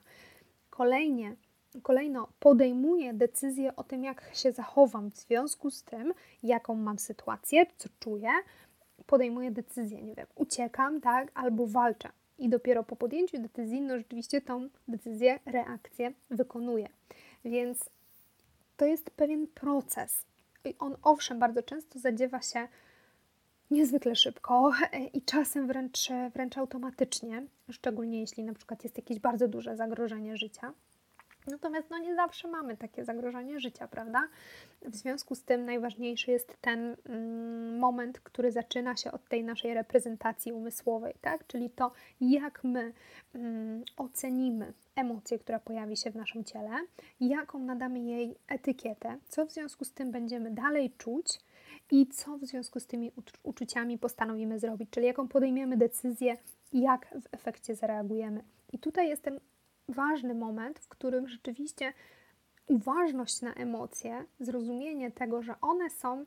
Kolejnie, 0.70 1.36
kolejno 1.82 2.28
podejmuję 2.40 3.14
decyzję 3.14 3.76
o 3.76 3.84
tym, 3.84 4.04
jak 4.04 4.30
się 4.34 4.52
zachowam 4.52 5.10
w 5.10 5.16
związku 5.16 5.70
z 5.70 5.82
tym, 5.82 6.14
jaką 6.42 6.74
mam 6.74 6.98
sytuację, 6.98 7.66
co 7.76 7.88
czuję, 8.00 8.30
podejmuję 9.06 9.50
decyzję, 9.50 10.02
nie 10.02 10.14
wiem, 10.14 10.26
uciekam, 10.34 11.00
tak, 11.00 11.30
albo 11.34 11.66
walczę. 11.66 12.08
I 12.38 12.48
dopiero 12.48 12.84
po 12.84 12.96
podjęciu 12.96 13.38
decyzji, 13.38 13.80
no 13.80 13.98
rzeczywiście 13.98 14.40
tą 14.40 14.68
decyzję, 14.88 15.38
reakcję 15.46 16.12
wykonuję. 16.30 16.88
Więc 17.44 17.90
to 18.76 18.84
jest 18.84 19.10
pewien 19.10 19.46
proces. 19.46 20.24
I 20.64 20.74
on 20.78 20.96
owszem 21.02 21.38
bardzo 21.38 21.62
często 21.62 21.98
zadziewa 21.98 22.42
się 22.42 22.68
niezwykle 23.70 24.16
szybko 24.16 24.72
i 25.12 25.22
czasem 25.22 25.66
wręcz, 25.66 26.08
wręcz 26.34 26.58
automatycznie, 26.58 27.46
szczególnie 27.70 28.20
jeśli 28.20 28.44
na 28.44 28.54
przykład 28.54 28.84
jest 28.84 28.96
jakieś 28.96 29.18
bardzo 29.18 29.48
duże 29.48 29.76
zagrożenie 29.76 30.36
życia. 30.36 30.72
Natomiast 31.46 31.90
no, 31.90 31.98
nie 31.98 32.14
zawsze 32.14 32.48
mamy 32.48 32.76
takie 32.76 33.04
zagrożenie 33.04 33.60
życia, 33.60 33.88
prawda? 33.88 34.28
W 34.82 34.96
związku 34.96 35.34
z 35.34 35.42
tym 35.42 35.64
najważniejszy 35.64 36.30
jest 36.30 36.56
ten 36.60 36.96
mm, 37.06 37.78
moment, 37.78 38.20
który 38.20 38.52
zaczyna 38.52 38.96
się 38.96 39.12
od 39.12 39.28
tej 39.28 39.44
naszej 39.44 39.74
reprezentacji 39.74 40.52
umysłowej, 40.52 41.14
tak? 41.20 41.46
Czyli 41.46 41.70
to, 41.70 41.92
jak 42.20 42.64
my 42.64 42.92
mm, 43.34 43.84
ocenimy 43.96 44.72
emocję, 44.96 45.38
która 45.38 45.60
pojawi 45.60 45.96
się 45.96 46.10
w 46.10 46.16
naszym 46.16 46.44
ciele, 46.44 46.76
jaką 47.20 47.58
nadamy 47.58 48.00
jej 48.00 48.36
etykietę, 48.48 49.18
co 49.28 49.46
w 49.46 49.50
związku 49.52 49.84
z 49.84 49.92
tym 49.92 50.10
będziemy 50.10 50.50
dalej 50.50 50.94
czuć 50.98 51.26
i 51.90 52.06
co 52.06 52.38
w 52.38 52.44
związku 52.44 52.80
z 52.80 52.86
tymi 52.86 53.12
uczuciami 53.42 53.98
postanowimy 53.98 54.58
zrobić, 54.58 54.90
czyli 54.90 55.06
jaką 55.06 55.28
podejmiemy 55.28 55.76
decyzję, 55.76 56.36
jak 56.72 57.06
w 57.06 57.34
efekcie 57.34 57.74
zareagujemy. 57.74 58.44
I 58.72 58.78
tutaj 58.78 59.08
jest 59.08 59.22
ten 59.22 59.40
ważny 59.92 60.34
moment, 60.34 60.78
w 60.78 60.88
którym 60.88 61.28
rzeczywiście 61.28 61.92
uważność 62.66 63.42
na 63.42 63.54
emocje, 63.54 64.24
zrozumienie 64.40 65.10
tego, 65.10 65.42
że 65.42 65.54
one 65.60 65.90
są 65.90 66.26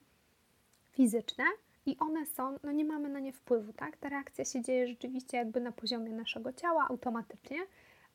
fizyczne 0.92 1.44
i 1.86 1.98
one 2.00 2.26
są, 2.26 2.60
no 2.64 2.72
nie 2.72 2.86
mamy 2.86 3.10
na 3.10 3.20
nie 3.20 3.34
wpływu, 3.34 3.74
tak? 3.74 3.98
Ta 3.98 4.10
reakcja 4.10 4.46
się 4.46 4.62
dzieje 4.62 4.88
rzeczywiście 4.88 5.38
jakby 5.38 5.62
na 5.62 5.72
poziomie 5.72 6.12
naszego 6.12 6.54
ciała 6.54 6.88
automatycznie, 6.90 7.58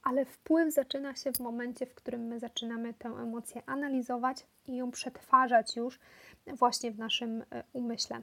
ale 0.02 0.24
wpływ 0.24 0.74
zaczyna 0.74 1.16
się 1.16 1.32
w 1.32 1.40
momencie, 1.40 1.86
w 1.86 1.94
którym 1.94 2.20
my 2.26 2.38
zaczynamy 2.38 2.94
tę 2.94 3.08
emocję 3.08 3.62
analizować 3.66 4.46
i 4.66 4.76
ją 4.76 4.90
przetwarzać 4.90 5.76
już 5.76 5.98
właśnie 6.46 6.90
w 6.92 6.98
naszym 6.98 7.42
e, 7.50 7.64
umyśle. 7.72 8.22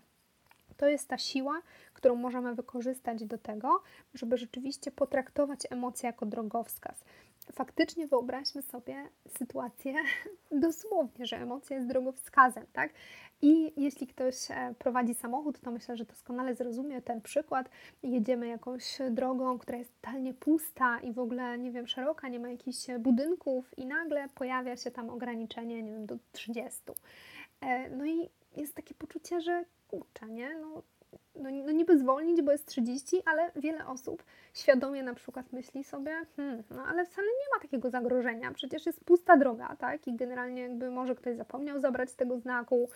To 0.77 0.87
jest 0.87 1.07
ta 1.07 1.17
siła, 1.17 1.61
którą 1.97 2.15
możemy 2.15 2.55
wykorzystać 2.55 3.25
do 3.25 3.37
tego, 3.37 3.81
żeby 4.13 4.37
rzeczywiście 4.37 4.91
potraktować 4.91 5.59
emocje 5.69 6.07
jako 6.07 6.25
drogowskaz. 6.25 7.03
Faktycznie 7.51 8.07
wyobraźmy 8.07 8.61
sobie 8.61 9.09
sytuację 9.37 9.93
dosłownie, 10.51 11.25
że 11.25 11.37
emocja 11.37 11.75
jest 11.75 11.87
drogowskazem, 11.87 12.65
tak? 12.73 12.91
I 13.41 13.81
jeśli 13.83 14.07
ktoś 14.07 14.51
e, 14.51 14.73
prowadzi 14.79 15.13
samochód, 15.13 15.59
to 15.59 15.71
myślę, 15.71 15.97
że 15.97 16.05
doskonale 16.05 16.55
zrozumie 16.55 17.01
ten 17.01 17.21
przykład. 17.21 17.69
Jedziemy 18.03 18.47
jakąś 18.47 18.97
drogą, 19.11 19.59
która 19.59 19.77
jest 19.77 20.01
totalnie 20.01 20.33
pusta 20.33 20.99
i 20.99 21.13
w 21.13 21.19
ogóle, 21.19 21.57
nie 21.57 21.71
wiem, 21.71 21.87
szeroka, 21.87 22.27
nie 22.27 22.39
ma 22.39 22.49
jakichś 22.49 22.77
budynków, 22.99 23.77
i 23.77 23.85
nagle 23.85 24.29
pojawia 24.35 24.77
się 24.77 24.91
tam 24.91 25.09
ograniczenie, 25.09 25.83
nie 25.83 25.91
wiem, 25.91 26.05
do 26.05 26.17
30. 26.31 26.81
E, 27.61 27.89
no 27.89 28.05
i 28.05 28.29
jest 28.57 28.75
takie 28.75 28.95
poczucie, 28.95 29.41
że 29.41 29.65
kurczę, 29.87 30.25
nie? 30.25 30.57
No, 30.57 30.83
no, 31.35 31.49
no 31.65 31.71
niby 31.71 31.97
zwolnić, 31.97 32.41
bo 32.41 32.51
jest 32.51 32.67
30, 32.67 33.21
ale 33.25 33.51
wiele 33.55 33.87
osób 33.87 34.23
świadomie 34.53 35.03
na 35.03 35.13
przykład 35.13 35.53
myśli 35.53 35.83
sobie, 35.83 36.25
hmm, 36.35 36.63
no 36.69 36.83
ale 36.83 37.05
wcale 37.05 37.27
nie 37.27 37.55
ma 37.55 37.61
takiego 37.61 37.89
zagrożenia, 37.89 38.51
przecież 38.51 38.85
jest 38.85 39.05
pusta 39.05 39.37
droga, 39.37 39.75
tak? 39.75 40.07
I 40.07 40.15
generalnie 40.15 40.61
jakby 40.61 40.91
może 40.91 41.15
ktoś 41.15 41.37
zapomniał 41.37 41.79
zabrać 41.79 42.13
tego 42.13 42.39
znaku, 42.39 42.89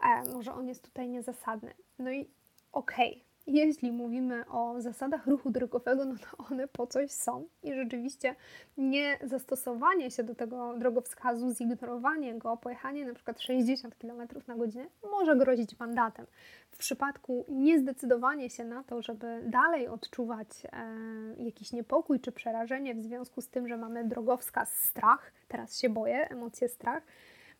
e, 0.00 0.30
może 0.34 0.52
on 0.52 0.68
jest 0.68 0.84
tutaj 0.84 1.08
niezasadny. 1.08 1.74
No 1.98 2.10
i 2.10 2.30
okej, 2.72 3.12
okay 3.12 3.25
jeśli 3.46 3.92
mówimy 3.92 4.44
o 4.48 4.74
zasadach 4.78 5.26
ruchu 5.26 5.50
drogowego, 5.50 6.04
no 6.04 6.14
to 6.14 6.44
one 6.50 6.68
po 6.68 6.86
coś 6.86 7.10
są 7.10 7.48
i 7.62 7.74
rzeczywiście 7.74 8.34
nie 8.78 9.18
zastosowanie 9.22 10.10
się 10.10 10.24
do 10.24 10.34
tego 10.34 10.78
drogowskazu, 10.78 11.54
zignorowanie 11.54 12.34
go, 12.34 12.56
pojechanie 12.56 13.04
na 13.04 13.14
przykład 13.14 13.40
60 13.40 13.96
km 13.96 14.28
na 14.46 14.56
godzinę 14.56 14.86
może 15.10 15.36
grozić 15.36 15.78
mandatem. 15.78 16.26
W 16.70 16.76
przypadku 16.76 17.44
niezdecydowanie 17.48 18.50
się 18.50 18.64
na 18.64 18.84
to, 18.84 19.02
żeby 19.02 19.42
dalej 19.46 19.88
odczuwać 19.88 20.48
e, 20.72 21.44
jakiś 21.44 21.72
niepokój 21.72 22.20
czy 22.20 22.32
przerażenie 22.32 22.94
w 22.94 23.02
związku 23.02 23.40
z 23.40 23.48
tym, 23.48 23.68
że 23.68 23.76
mamy 23.76 24.04
drogowskaz 24.04 24.72
strach, 24.74 25.32
teraz 25.48 25.78
się 25.78 25.88
boję, 25.88 26.28
emocje 26.30 26.68
strach, 26.68 27.02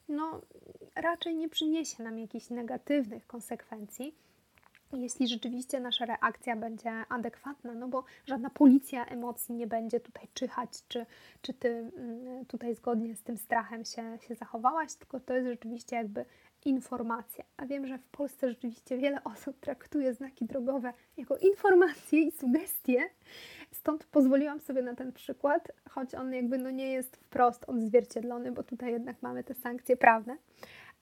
no 0.09 0.41
raczej 0.95 1.37
nie 1.37 1.49
przyniesie 1.49 2.03
nam 2.03 2.19
jakichś 2.19 2.51
negatywnych 2.51 3.27
konsekwencji 3.27 4.15
jeśli 4.93 5.29
rzeczywiście 5.29 5.81
nasza 5.81 6.05
reakcja 6.05 6.57
będzie 6.57 6.91
adekwatna, 7.09 7.75
no 7.75 7.89
bo 7.89 8.05
żadna 8.27 8.51
policja 8.51 9.05
emocji 9.05 9.55
nie 9.55 9.67
będzie 9.67 10.01
tutaj 10.01 10.29
czyhać, 10.35 10.71
czy, 10.89 11.07
czy 11.43 11.55
ty 11.55 11.69
mm, 11.69 12.47
tutaj 12.47 12.75
zgodnie 12.75 13.17
z 13.17 13.23
tym 13.23 13.39
strachem 13.39 13.85
się, 13.85 14.19
się 14.29 14.35
zachowałaś, 14.35 14.95
tylko 14.95 15.21
to 15.21 15.35
jest 15.35 15.49
rzeczywiście 15.49 15.97
jakby 15.97 16.25
informacja. 16.65 17.45
A 17.57 17.67
wiem, 17.67 17.87
że 17.87 17.99
w 17.99 18.09
Polsce 18.09 18.49
rzeczywiście 18.49 18.99
wiele 18.99 19.25
osób 19.25 19.61
traktuje 19.61 20.15
znaki 20.15 20.45
drogowe 20.45 20.93
jako 21.17 21.37
informacje 21.37 22.23
i 22.23 22.33
sugestie, 22.33 23.11
stąd 23.73 24.05
pozwoliłam 24.05 24.61
sobie 24.61 24.83
na 24.83 24.95
ten 24.95 25.13
przykład, 25.13 25.73
choć 25.91 26.15
on 26.15 26.33
jakby 26.35 26.59
no 26.59 26.71
nie 26.71 26.93
jest 26.93 27.17
wprost 27.17 27.65
odzwierciedlony, 27.69 28.53
bo 28.53 28.63
tutaj 28.63 28.93
jednak 28.93 29.23
mamy 29.23 29.45
te 29.45 29.55
sankcje 29.55 29.97
prawne 29.97 30.37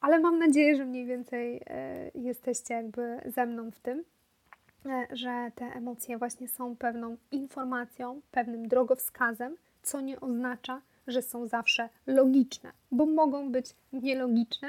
ale 0.05 0.19
mam 0.19 0.39
nadzieję, 0.39 0.77
że 0.77 0.85
mniej 0.85 1.07
więcej 1.07 1.61
e, 1.67 2.11
jesteście 2.15 2.75
jakby 2.75 3.21
ze 3.27 3.47
mną 3.47 3.71
w 3.71 3.79
tym, 3.79 4.05
e, 4.87 5.07
że 5.13 5.51
te 5.55 5.65
emocje 5.65 6.19
właśnie 6.19 6.49
są 6.49 6.77
pewną 6.77 7.17
informacją, 7.33 8.21
pewnym 8.31 8.69
drogowskazem, 8.69 9.57
co 9.83 10.01
nie 10.01 10.21
oznacza, 10.21 10.81
że 11.07 11.23
są 11.23 11.47
zawsze 11.47 11.89
logiczne, 12.07 12.73
bo 12.91 13.07
mogą 13.07 13.53
być 13.53 13.67
nielogiczne 13.93 14.69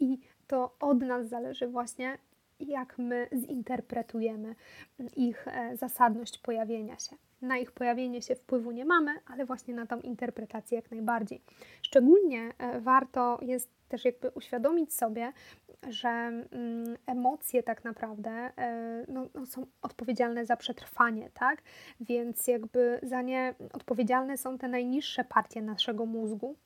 i 0.00 0.18
to 0.46 0.76
od 0.80 1.00
nas 1.00 1.28
zależy 1.28 1.68
właśnie, 1.68 2.18
jak 2.60 2.98
my 2.98 3.28
zinterpretujemy 3.32 4.54
ich 5.16 5.48
e, 5.48 5.76
zasadność 5.76 6.38
pojawienia 6.38 6.98
się. 6.98 7.16
Na 7.42 7.58
ich 7.58 7.72
pojawienie 7.72 8.22
się 8.22 8.34
wpływu 8.34 8.70
nie 8.70 8.84
mamy, 8.84 9.12
ale 9.26 9.46
właśnie 9.46 9.74
na 9.74 9.86
tą 9.86 10.00
interpretację 10.00 10.76
jak 10.76 10.90
najbardziej. 10.90 11.42
Szczególnie 11.82 12.52
warto 12.80 13.38
jest 13.42 13.75
też 13.88 14.04
jakby 14.04 14.30
uświadomić 14.30 14.94
sobie, 14.94 15.32
że 15.88 16.08
mm, 16.08 16.96
emocje 17.06 17.62
tak 17.62 17.84
naprawdę 17.84 18.30
e, 18.30 19.04
no, 19.08 19.26
no, 19.34 19.46
są 19.46 19.66
odpowiedzialne 19.82 20.46
za 20.46 20.56
przetrwanie, 20.56 21.30
tak? 21.34 21.62
Więc 22.00 22.46
jakby 22.46 23.00
za 23.02 23.22
nie 23.22 23.54
odpowiedzialne 23.72 24.38
są 24.38 24.58
te 24.58 24.68
najniższe 24.68 25.24
partie 25.24 25.62
naszego 25.62 26.06
mózgu, 26.06 26.56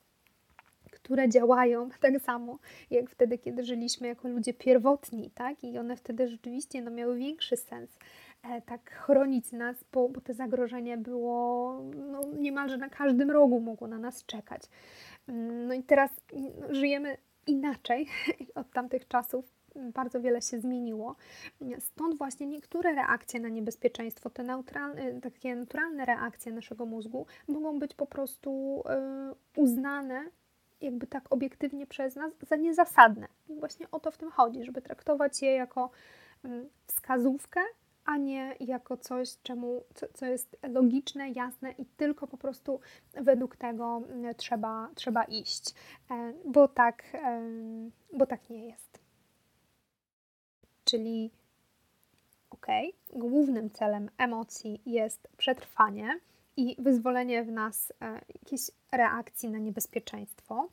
które 0.91 1.29
działają 1.29 1.89
tak 2.01 2.23
samo 2.23 2.59
jak 2.91 3.11
wtedy, 3.11 3.39
kiedy 3.39 3.65
żyliśmy 3.65 4.09
jako 4.09 4.29
ludzie 4.29 4.55
pierwotni, 4.55 5.31
tak? 5.31 5.65
I 5.65 5.79
one 5.79 5.97
wtedy 5.97 6.29
rzeczywiście 6.29 6.83
no, 6.83 6.91
miały 6.91 7.17
większy 7.17 7.57
sens 7.57 7.99
e, 8.43 8.63
tak 8.63 8.91
chronić 8.91 9.53
nas, 9.53 9.85
bo, 9.93 10.09
bo 10.09 10.21
to 10.21 10.35
zagrożenie 10.35 10.97
było 10.97 11.73
no, 11.95 12.21
niemalże 12.39 12.77
na 12.77 12.89
każdym 12.89 13.31
rogu 13.31 13.61
mogło 13.61 13.89
na 13.89 13.99
nas 13.99 14.25
czekać. 14.25 14.63
No 15.29 15.75
i 15.75 15.83
teraz 15.83 16.11
no, 16.33 16.75
żyjemy 16.75 17.17
inaczej 17.47 18.07
od 18.55 18.73
tamtych 18.73 19.09
czasów. 19.09 19.61
Bardzo 19.95 20.21
wiele 20.21 20.43
się 20.43 20.61
zmieniło. 20.61 21.17
Stąd 21.79 22.19
właśnie 22.19 22.47
niektóre 22.47 22.95
reakcje 22.95 23.41
na 23.41 23.49
niebezpieczeństwo, 23.49 24.31
te 24.31 24.43
neutralne, 24.43 25.21
takie 25.21 25.57
naturalne 25.57 26.05
reakcje 26.05 26.53
naszego 26.53 26.87
mózgu 26.87 27.27
mogą 27.49 27.79
być 27.79 27.95
po 27.95 28.07
prostu 28.07 28.83
y, 29.57 29.61
uznane 29.61 30.25
jakby 30.81 31.07
tak 31.07 31.33
obiektywnie 31.33 31.87
przez 31.87 32.17
nas 32.17 32.33
za 32.49 32.57
niezasadne. 32.57 33.29
I 33.49 33.55
właśnie 33.55 33.91
o 33.91 34.01
to 34.01 34.11
w 34.11 34.19
tym 34.19 34.31
chodzi, 34.31 34.65
żeby 34.65 34.83
traktować 34.83 35.43
je 35.43 35.53
jako 35.53 35.91
mm, 36.45 36.69
wskazówkę 36.87 37.61
a 38.11 38.17
nie 38.17 38.55
jako 38.61 38.97
coś, 38.97 39.37
czemu, 39.43 39.85
co, 39.95 40.07
co 40.15 40.27
jest 40.27 40.57
logiczne, 40.63 41.31
jasne 41.31 41.73
i 41.73 41.87
tylko 41.87 42.27
po 42.27 42.37
prostu 42.37 42.81
według 43.13 43.57
tego 43.57 44.03
mm, 44.09 44.35
trzeba, 44.35 44.89
trzeba 44.95 45.25
iść, 45.25 45.75
e, 46.11 46.33
bo 46.45 46.69
tak, 46.69 47.17
bo 48.13 48.27
tak 48.27 48.51
nie 48.51 48.67
jest. 48.67 48.99
Czyli 50.85 51.31
ok, 52.51 52.67
głównym 53.13 53.71
celem 53.71 54.11
emocji 54.19 54.83
jest 54.87 55.29
przetrwanie 55.37 56.21
i 56.57 56.77
wyzwolenie 56.79 57.45
w 57.45 57.53
nas 57.53 57.93
e, 58.01 58.21
jakiejś 58.35 58.71
reakcji 58.93 59.51
na 59.51 59.59
niebezpieczeństwo, 59.59 60.69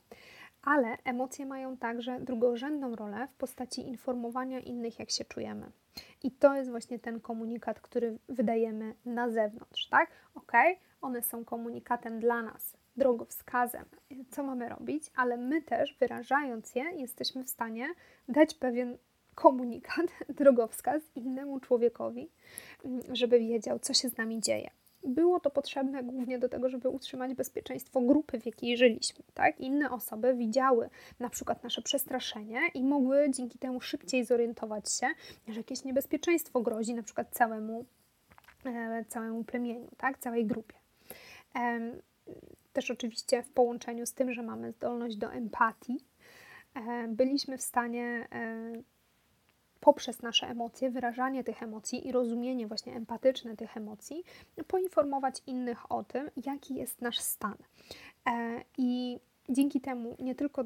ale 0.68 0.98
emocje 1.04 1.46
mają 1.46 1.78
także 1.78 2.20
drugorzędną 2.20 2.96
rolę 2.96 3.28
w 3.28 3.34
postaci 3.34 3.88
informowania 3.88 4.60
innych, 4.60 5.00
jak 5.00 5.12
się 5.12 5.26
czujemy. 5.26 5.72
I 6.24 6.32
to 6.32 6.56
jest 6.56 6.70
właśnie 6.70 7.00
ten 7.00 7.20
komunikat, 7.20 7.80
który 7.80 8.18
wydajemy 8.30 8.94
na 9.06 9.30
zewnątrz, 9.30 9.88
tak? 9.90 10.10
Ok, 10.36 10.52
one 11.02 11.22
są 11.22 11.46
komunikatem 11.46 12.20
dla 12.20 12.42
nas, 12.42 12.78
drogowskazem, 12.98 13.86
co 14.32 14.44
mamy 14.44 14.70
robić, 14.70 15.12
ale 15.16 15.38
my 15.38 15.62
też, 15.62 15.98
wyrażając 16.00 16.76
je, 16.76 16.84
jesteśmy 16.84 17.44
w 17.44 17.50
stanie 17.50 17.88
dać 18.30 18.54
pewien 18.54 18.98
komunikat, 19.36 20.06
drogowskaz 20.40 21.02
innemu 21.16 21.60
człowiekowi, 21.60 22.30
żeby 23.12 23.40
wiedział, 23.40 23.80
co 23.80 23.94
się 23.94 24.10
z 24.10 24.18
nami 24.18 24.42
dzieje. 24.42 24.70
Było 25.04 25.40
to 25.40 25.50
potrzebne 25.50 26.04
głównie 26.04 26.40
do 26.40 26.50
tego, 26.50 26.70
żeby 26.70 26.90
utrzymać 26.90 27.34
bezpieczeństwo 27.34 28.02
grupy, 28.02 28.40
w 28.40 28.46
jakiej 28.46 28.78
żyliśmy. 28.78 29.24
Tak? 29.34 29.60
Inne 29.60 29.92
osoby 29.92 30.36
widziały 30.36 30.90
na 31.20 31.30
przykład 31.30 31.64
nasze 31.64 31.82
przestraszenie 31.82 32.60
i 32.74 32.84
mogły 32.84 33.32
dzięki 33.32 33.60
temu 33.60 33.82
szybciej 33.82 34.26
zorientować 34.26 34.92
się, 34.92 35.08
że 35.48 35.58
jakieś 35.58 35.84
niebezpieczeństwo 35.84 36.62
grozi 36.62 36.94
na 36.94 37.04
przykład 37.04 37.28
całemu, 37.32 37.86
e, 38.66 39.06
całemu 39.08 39.44
plemieniu, 39.44 39.90
tak? 39.98 40.18
całej 40.18 40.46
grupie. 40.46 40.76
Też 42.74 42.92
oczywiście 42.92 43.44
w 43.44 43.50
połączeniu 43.50 44.06
z 44.06 44.14
tym, 44.14 44.34
że 44.34 44.44
mamy 44.44 44.72
zdolność 44.72 45.16
do 45.16 45.32
empatii, 45.32 45.98
e, 46.76 47.08
byliśmy 47.08 47.58
w 47.58 47.62
stanie 47.62 48.28
e, 48.32 48.72
poprzez 49.80 50.22
nasze 50.22 50.48
emocje, 50.48 50.90
wyrażanie 50.90 51.44
tych 51.44 51.64
emocji 51.64 52.08
i 52.08 52.12
rozumienie 52.12 52.68
właśnie 52.68 52.96
empatyczne 52.96 53.58
tych 53.58 53.78
emocji, 53.78 54.24
poinformować 54.68 55.42
innych 55.48 55.92
o 55.92 56.04
tym, 56.04 56.30
jaki 56.46 56.76
jest 56.76 57.02
nasz 57.02 57.20
stan. 57.20 57.56
E, 58.26 58.62
I 58.78 59.20
dzięki 59.50 59.82
temu 59.82 60.16
nie 60.20 60.36
tylko 60.36 60.64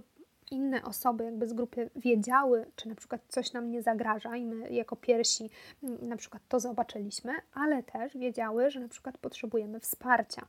inne 0.52 0.84
osoby 0.84 1.24
jakby 1.24 1.48
z 1.48 1.54
grupy 1.54 1.90
wiedziały, 1.96 2.66
czy 2.76 2.90
na 2.90 2.96
przykład 2.96 3.22
coś 3.28 3.54
nam 3.54 3.72
nie 3.72 3.82
zagraża 3.82 4.36
i 4.36 4.46
my 4.46 4.70
jako 4.70 4.96
pierwsi 4.96 5.50
mm, 5.84 6.08
na 6.08 6.18
przykład 6.18 6.42
to 6.48 6.60
zobaczyliśmy, 6.60 7.34
ale 7.54 7.84
też 7.84 8.18
wiedziały, 8.18 8.72
że 8.72 8.80
na 8.80 8.88
przykład 8.88 9.18
potrzebujemy 9.18 9.80
wsparcia 9.80 10.48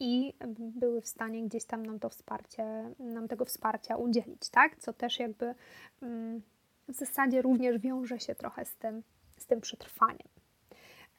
i 0.00 0.34
były 0.58 1.00
w 1.00 1.08
stanie 1.08 1.42
gdzieś 1.42 1.64
tam 1.64 1.86
nam 1.86 1.98
to 1.98 2.08
wsparcie, 2.08 2.64
nam 2.98 3.28
tego 3.28 3.44
wsparcia 3.44 3.96
udzielić, 3.96 4.48
tak? 4.50 4.76
Co 4.76 4.92
też 4.92 5.18
jakby 5.18 5.54
mm, 6.02 6.42
w 6.88 6.92
zasadzie 6.92 7.42
również 7.42 7.78
wiąże 7.78 8.20
się 8.20 8.34
trochę 8.34 8.64
z 8.64 8.76
tym, 8.76 9.02
z 9.38 9.46
tym 9.46 9.60
przetrwaniem. 9.60 10.28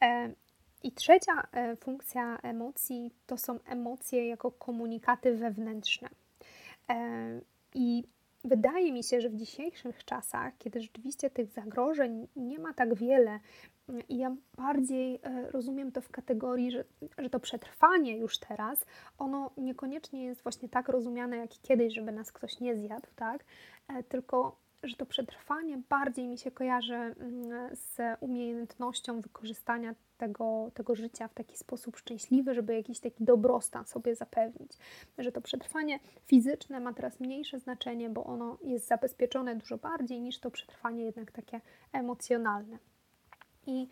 E, 0.02 0.30
I 0.82 0.92
trzecia 0.92 1.48
e, 1.52 1.76
funkcja 1.76 2.38
emocji 2.42 3.10
to 3.26 3.38
są 3.38 3.58
emocje 3.62 4.28
jako 4.28 4.50
komunikaty 4.50 5.36
wewnętrzne. 5.36 6.08
E, 6.90 7.40
I 7.74 8.04
wydaje 8.44 8.92
mi 8.92 9.04
się, 9.04 9.20
że 9.20 9.30
w 9.30 9.36
dzisiejszych 9.36 10.04
czasach, 10.04 10.52
kiedy 10.58 10.80
rzeczywiście 10.80 11.30
tych 11.30 11.50
zagrożeń 11.50 12.28
nie 12.36 12.58
ma 12.58 12.74
tak 12.74 12.94
wiele, 12.94 13.40
i 14.08 14.16
ja 14.16 14.36
bardziej 14.56 15.20
rozumiem 15.50 15.92
to 15.92 16.00
w 16.00 16.08
kategorii, 16.08 16.70
że, 16.70 16.84
że 17.18 17.30
to 17.30 17.40
przetrwanie 17.40 18.16
już 18.16 18.38
teraz, 18.38 18.86
ono 19.18 19.50
niekoniecznie 19.56 20.24
jest 20.24 20.42
właśnie 20.42 20.68
tak 20.68 20.88
rozumiane 20.88 21.36
jak 21.36 21.50
kiedyś, 21.62 21.94
żeby 21.94 22.12
nas 22.12 22.32
ktoś 22.32 22.60
nie 22.60 22.76
zjadł, 22.76 23.06
tak? 23.16 23.44
Tylko 24.08 24.56
że 24.84 24.96
to 24.96 25.06
przetrwanie 25.06 25.82
bardziej 25.88 26.28
mi 26.28 26.38
się 26.38 26.50
kojarzy 26.50 26.94
mm, 26.94 27.76
z 27.76 27.98
umiejętnością 28.20 29.20
wykorzystania 29.20 29.94
tego, 30.18 30.70
tego 30.74 30.94
życia 30.94 31.28
w 31.28 31.34
taki 31.34 31.56
sposób 31.56 31.96
szczęśliwy, 31.96 32.54
żeby 32.54 32.74
jakiś 32.74 33.00
taki 33.00 33.24
dobrostan 33.24 33.86
sobie 33.86 34.16
zapewnić. 34.16 34.72
Że 35.18 35.32
to 35.32 35.40
przetrwanie 35.40 35.98
fizyczne 36.26 36.80
ma 36.80 36.92
teraz 36.92 37.20
mniejsze 37.20 37.58
znaczenie, 37.58 38.10
bo 38.10 38.24
ono 38.24 38.58
jest 38.62 38.86
zabezpieczone 38.86 39.56
dużo 39.56 39.78
bardziej 39.78 40.20
niż 40.20 40.38
to 40.38 40.50
przetrwanie 40.50 41.04
jednak 41.04 41.32
takie 41.32 41.60
emocjonalne. 41.92 42.78
I 43.66 43.88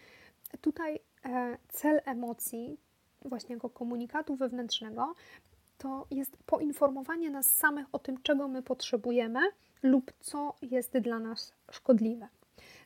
tutaj 0.60 1.00
e, 1.24 1.58
cel 1.68 2.00
emocji, 2.04 2.78
właśnie 3.24 3.54
jako 3.54 3.70
komunikatu 3.70 4.36
wewnętrznego, 4.36 5.14
to 5.78 6.06
jest 6.10 6.36
poinformowanie 6.46 7.30
nas 7.30 7.56
samych 7.56 7.86
o 7.92 7.98
tym, 7.98 8.22
czego 8.22 8.48
my 8.48 8.62
potrzebujemy 8.62 9.40
lub 9.82 10.12
co 10.20 10.54
jest 10.62 10.98
dla 10.98 11.18
nas 11.18 11.52
szkodliwe. 11.70 12.28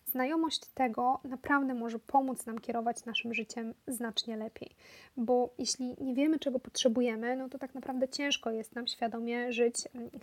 Znajomość 0.07 0.67
tego 0.67 1.21
naprawdę 1.25 1.75
może 1.75 1.99
pomóc 1.99 2.47
nam 2.47 2.59
kierować 2.59 3.05
naszym 3.05 3.35
życiem 3.35 3.75
znacznie 3.87 4.37
lepiej, 4.37 4.71
bo 5.17 5.51
jeśli 5.59 5.97
nie 6.01 6.15
wiemy, 6.15 6.39
czego 6.39 6.59
potrzebujemy, 6.59 7.37
no 7.37 7.49
to 7.49 7.59
tak 7.59 7.75
naprawdę 7.75 8.09
ciężko 8.09 8.51
jest 8.51 8.75
nam 8.75 8.87
świadomie 8.87 9.53
żyć, 9.53 9.77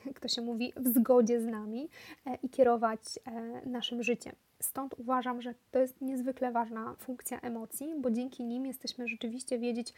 jak 0.05 0.19
to 0.19 0.27
się 0.27 0.41
mówi, 0.41 0.73
w 0.75 0.87
zgodzie 0.87 1.41
z 1.41 1.45
nami 1.45 1.89
e, 2.25 2.37
i 2.43 2.49
kierować 2.49 2.99
e, 3.25 3.31
naszym 3.69 4.03
życiem. 4.03 4.35
Stąd 4.59 4.95
uważam, 4.99 5.41
że 5.41 5.53
to 5.71 5.79
jest 5.79 6.01
niezwykle 6.01 6.51
ważna 6.51 6.95
funkcja 6.99 7.39
emocji, 7.41 7.93
bo 7.97 8.11
dzięki 8.11 8.43
nim 8.43 8.65
jesteśmy 8.65 9.07
rzeczywiście 9.07 9.59
wiedzieć, 9.59 9.93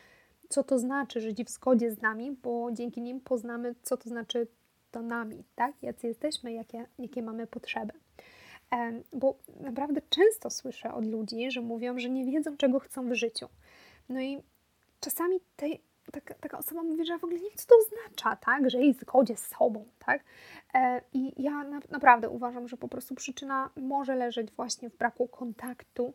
co 0.50 0.64
to 0.64 0.80
znaczy 0.80 1.22
żyć 1.22 1.44
w 1.44 1.50
zgodzie 1.50 1.92
z 1.92 2.02
nami, 2.02 2.32
bo 2.32 2.72
dzięki 2.72 3.02
nim 3.02 3.20
poznamy, 3.20 3.76
co 3.84 3.98
to 3.98 4.10
znaczy 4.10 4.48
to 4.96 5.02
nami, 5.02 5.44
tak? 5.56 5.74
Jacy 5.82 6.08
jesteśmy, 6.08 6.54
jakie, 6.54 6.86
jakie 7.00 7.24
mamy 7.24 7.48
potrzeby. 7.48 7.94
Bo 9.14 9.36
naprawdę 9.60 10.02
często 10.10 10.50
słyszę 10.50 10.94
od 10.94 11.06
ludzi, 11.06 11.52
że 11.52 11.62
mówią, 11.62 12.00
że 12.00 12.10
nie 12.10 12.26
wiedzą, 12.26 12.58
czego 12.58 12.80
chcą 12.80 13.10
w 13.10 13.14
życiu. 13.14 13.48
No 14.10 14.22
i 14.22 14.42
czasami 15.00 15.40
tej, 15.56 15.82
taka, 16.12 16.34
taka 16.34 16.58
osoba 16.58 16.84
mówi, 16.84 17.06
że 17.06 17.18
w 17.18 17.24
ogóle 17.24 17.40
nie 17.40 17.50
co 17.56 17.68
to 17.68 17.76
oznacza, 17.76 18.36
tak? 18.36 18.70
Że 18.70 18.80
w 18.94 19.00
zgodzie 19.00 19.36
z 19.38 19.48
sobą, 19.48 19.86
tak? 20.00 20.24
E, 20.74 21.02
I 21.14 21.44
ja 21.44 21.64
na, 21.64 21.80
naprawdę 21.90 22.30
uważam, 22.30 22.68
że 22.68 22.78
po 22.78 22.88
prostu 22.88 23.16
przyczyna 23.16 23.70
może 23.76 24.16
leżeć 24.16 24.52
właśnie 24.52 24.90
w 24.90 24.98
braku 24.98 25.28
kontaktu 25.28 26.14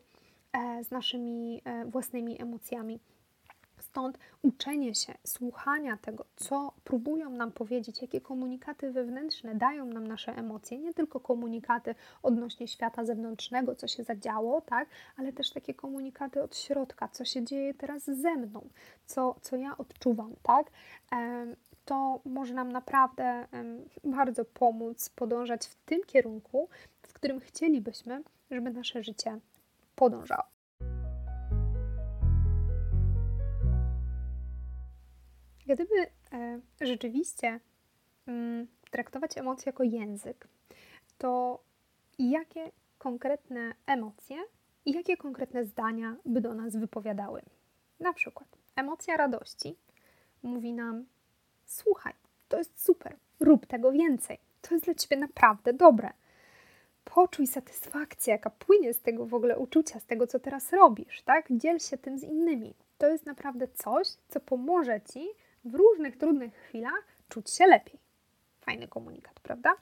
e, 0.53 0.83
z 0.83 0.91
naszymi 0.91 1.61
e, 1.65 1.85
własnymi 1.85 2.41
emocjami. 2.41 2.99
Stąd 3.81 4.17
uczenie 4.41 4.95
się, 4.95 5.13
słuchania 5.27 5.97
tego, 5.97 6.25
co 6.35 6.73
próbują 6.83 7.29
nam 7.29 7.51
powiedzieć, 7.51 8.01
jakie 8.01 8.21
komunikaty 8.21 8.91
wewnętrzne 8.91 9.55
dają 9.55 9.85
nam 9.85 10.07
nasze 10.07 10.35
emocje, 10.35 10.77
nie 10.77 10.93
tylko 10.93 11.19
komunikaty 11.19 11.95
odnośnie 12.23 12.67
świata 12.67 13.05
zewnętrznego, 13.05 13.75
co 13.75 13.87
się 13.87 14.03
zadziało, 14.03 14.61
tak, 14.61 14.89
ale 15.17 15.33
też 15.33 15.49
takie 15.51 15.73
komunikaty 15.73 16.43
od 16.43 16.57
środka, 16.57 17.07
co 17.07 17.25
się 17.25 17.43
dzieje 17.43 17.73
teraz 17.73 18.03
ze 18.03 18.35
mną, 18.35 18.69
co, 19.05 19.35
co 19.41 19.55
ja 19.55 19.77
odczuwam, 19.77 20.33
tak. 20.43 20.71
To 21.85 22.19
może 22.25 22.53
nam 22.53 22.71
naprawdę 22.71 23.47
bardzo 24.03 24.45
pomóc 24.45 25.09
podążać 25.09 25.67
w 25.67 25.75
tym 25.75 26.01
kierunku, 26.03 26.69
w 27.01 27.13
którym 27.13 27.39
chcielibyśmy, 27.39 28.23
żeby 28.51 28.69
nasze 28.69 29.03
życie 29.03 29.39
podążało. 29.95 30.50
Gdyby 35.75 35.95
e, 36.33 36.59
rzeczywiście 36.81 37.59
mm, 38.27 38.67
traktować 38.91 39.37
emocje 39.37 39.63
jako 39.65 39.83
język, 39.83 40.47
to 41.17 41.59
jakie 42.19 42.71
konkretne 42.97 43.73
emocje 43.85 44.37
i 44.85 44.91
jakie 44.91 45.17
konkretne 45.17 45.65
zdania 45.65 46.15
by 46.25 46.41
do 46.41 46.53
nas 46.53 46.75
wypowiadały? 46.75 47.41
Na 47.99 48.13
przykład 48.13 48.49
emocja 48.75 49.17
radości 49.17 49.75
mówi 50.43 50.73
nam: 50.73 51.05
Słuchaj, 51.65 52.13
to 52.47 52.57
jest 52.57 52.83
super, 52.83 53.15
rób 53.39 53.65
tego 53.65 53.91
więcej, 53.91 54.39
to 54.61 54.75
jest 54.75 54.85
dla 54.85 54.93
ciebie 54.93 55.17
naprawdę 55.17 55.73
dobre. 55.73 56.09
Poczuj 57.03 57.47
satysfakcję, 57.47 58.31
jaka 58.31 58.49
płynie 58.49 58.93
z 58.93 59.01
tego 59.01 59.25
w 59.25 59.33
ogóle 59.33 59.57
uczucia, 59.57 59.99
z 59.99 60.05
tego, 60.05 60.27
co 60.27 60.39
teraz 60.39 60.73
robisz, 60.73 61.21
tak? 61.21 61.45
Dziel 61.51 61.79
się 61.79 61.97
tym 61.97 62.19
z 62.19 62.23
innymi. 62.23 62.73
To 62.97 63.07
jest 63.07 63.25
naprawdę 63.25 63.67
coś, 63.67 64.07
co 64.29 64.39
pomoże 64.39 65.01
ci 65.13 65.29
w 65.65 65.75
różnych 65.75 66.17
trudnych 66.17 66.53
chwilach 66.53 67.03
czuć 67.29 67.51
się 67.51 67.67
lepiej. 67.67 67.99
Fajny 68.61 68.87
komunikat, 68.87 69.39
prawda? 69.39 69.75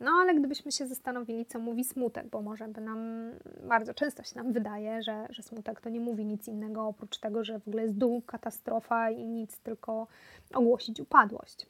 No 0.00 0.10
ale 0.10 0.34
gdybyśmy 0.34 0.72
się 0.72 0.86
zastanowili, 0.86 1.46
co 1.46 1.58
mówi 1.58 1.84
smutek, 1.84 2.26
bo 2.26 2.42
może 2.42 2.68
by 2.68 2.80
nam 2.80 3.30
bardzo 3.62 3.94
często 3.94 4.22
się 4.22 4.36
nam 4.36 4.52
wydaje, 4.52 5.02
że, 5.02 5.26
że 5.30 5.42
smutek 5.42 5.80
to 5.80 5.88
nie 5.88 6.00
mówi 6.00 6.24
nic 6.24 6.48
innego 6.48 6.86
oprócz 6.86 7.18
tego, 7.18 7.44
że 7.44 7.60
w 7.60 7.68
ogóle 7.68 7.82
jest 7.82 7.96
dół, 7.98 8.22
katastrofa 8.22 9.10
i 9.10 9.26
nic, 9.26 9.58
tylko 9.58 10.06
ogłosić 10.54 11.00
upadłość. 11.00 11.66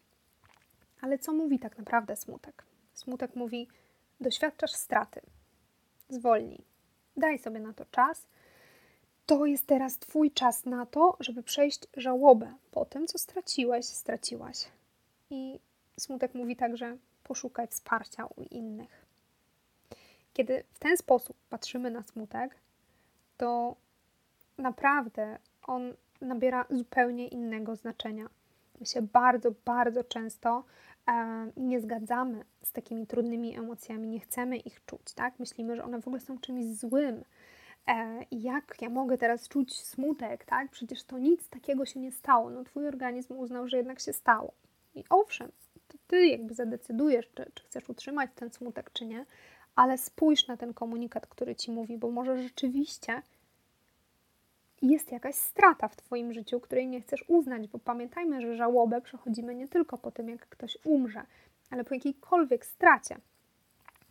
Ale 1.00 1.18
co 1.18 1.32
mówi 1.32 1.58
tak 1.58 1.78
naprawdę 1.78 2.16
smutek? 2.16 2.64
Smutek 2.94 3.37
mówi: 3.37 3.68
doświadczasz 4.20 4.72
straty, 4.72 5.20
zwolnij, 6.08 6.64
daj 7.16 7.38
sobie 7.38 7.61
na 7.61 7.72
to 7.72 7.84
czas 7.84 8.26
to 9.29 9.47
jest 9.47 9.67
teraz 9.67 9.99
Twój 9.99 10.31
czas 10.31 10.64
na 10.64 10.87
to, 10.87 11.17
żeby 11.21 11.43
przejść 11.43 11.81
żałobę 11.97 12.55
po 12.71 12.85
tym, 12.85 13.07
co 13.07 13.19
straciłeś, 13.19 13.87
straciłaś. 13.87 14.69
I 15.31 15.61
smutek 15.97 16.35
mówi 16.35 16.57
także: 16.57 16.97
poszukaj 17.23 17.69
wsparcia 17.69 18.27
u 18.27 18.43
innych. 18.43 19.07
Kiedy 20.33 20.64
w 20.73 20.79
ten 20.79 20.97
sposób 20.97 21.37
patrzymy 21.51 21.91
na 21.91 22.03
smutek, 22.03 22.55
to 23.37 23.77
naprawdę 24.59 25.38
on 25.62 25.95
nabiera 26.21 26.67
zupełnie 26.71 27.29
innego 27.29 27.77
znaczenia. 27.77 28.29
My 28.81 28.87
się 28.87 29.03
bardzo, 29.03 29.51
bardzo 29.64 30.05
często 30.05 30.64
e, 31.09 31.12
nie 31.57 31.81
zgadzamy 31.81 32.45
z 32.62 32.73
takimi 32.73 33.07
trudnymi 33.07 33.59
emocjami, 33.59 34.09
nie 34.09 34.21
chcemy 34.21 34.57
ich 34.57 34.85
czuć, 34.85 35.14
tak? 35.14 35.38
Myślimy, 35.38 35.77
że 35.77 35.85
one 35.85 36.01
w 36.03 36.09
ogóle 36.09 36.21
są 36.21 36.38
czymś 36.38 36.64
złym. 36.64 37.25
E, 37.88 38.24
jak 38.31 38.83
ja 38.83 38.90
mogę 38.90 39.18
teraz 39.18 39.48
czuć 39.48 39.81
smutek, 39.81 40.44
tak? 40.44 40.70
Przecież 40.70 41.03
to 41.03 41.18
nic 41.18 41.48
takiego 41.48 41.87
się 41.87 42.01
nie 42.01 42.12
stało. 42.12 42.51
No, 42.51 42.64
twój 42.64 42.88
organizm 42.88 43.37
uznał, 43.37 43.68
że 43.68 43.77
jednak 43.77 44.01
się 44.01 44.12
stało. 44.12 44.53
I 44.94 45.05
owszem, 45.11 45.53
ty 46.07 46.27
jakby 46.27 46.55
zadecydujesz, 46.55 47.29
czy, 47.35 47.51
czy 47.55 47.64
chcesz 47.64 47.88
utrzymać 47.88 48.31
ten 48.35 48.51
smutek, 48.51 48.90
czy 48.92 49.07
nie, 49.07 49.24
ale 49.77 49.98
spójrz 49.98 50.46
na 50.46 50.57
ten 50.57 50.74
komunikat, 50.74 51.27
który 51.27 51.55
ci 51.55 51.70
mówi, 51.70 51.98
bo 51.98 52.11
może 52.11 52.42
rzeczywiście 52.42 53.22
jest 54.83 55.12
jakaś 55.12 55.35
strata 55.35 55.88
w 55.88 55.96
Twoim 55.96 56.33
życiu, 56.33 56.61
której 56.61 56.87
nie 56.87 57.01
chcesz 57.01 57.24
uznać, 57.29 57.68
bo 57.68 57.79
pamiętajmy, 57.79 58.40
że 58.40 58.57
żałobę 58.57 59.01
przechodzimy 59.01 59.55
nie 59.55 59.68
tylko 59.68 59.98
po 59.98 60.11
tym, 60.11 60.29
jak 60.29 60.48
ktoś 60.48 60.79
umrze, 60.85 61.22
ale 61.70 61.85
po 61.85 61.94
jakiejkolwiek 61.94 62.66
stracie. 62.66 63.16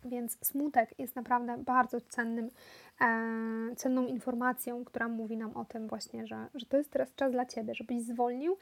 Więc 0.04 0.38
smutek 0.46 0.98
jest 0.98 1.16
naprawdę 1.16 1.58
bardzo 1.58 2.00
cennym, 2.00 2.50
e, 3.00 3.76
cenną 3.76 4.06
informacją, 4.06 4.84
która 4.84 5.08
mówi 5.08 5.36
nam 5.36 5.56
o 5.56 5.64
tym 5.64 5.88
właśnie, 5.88 6.26
że, 6.26 6.48
że 6.54 6.66
to 6.66 6.76
jest 6.76 6.90
teraz 6.90 7.14
czas 7.14 7.32
dla 7.32 7.46
Ciebie, 7.46 7.74
żebyś 7.74 8.02
zwolnił, 8.02 8.56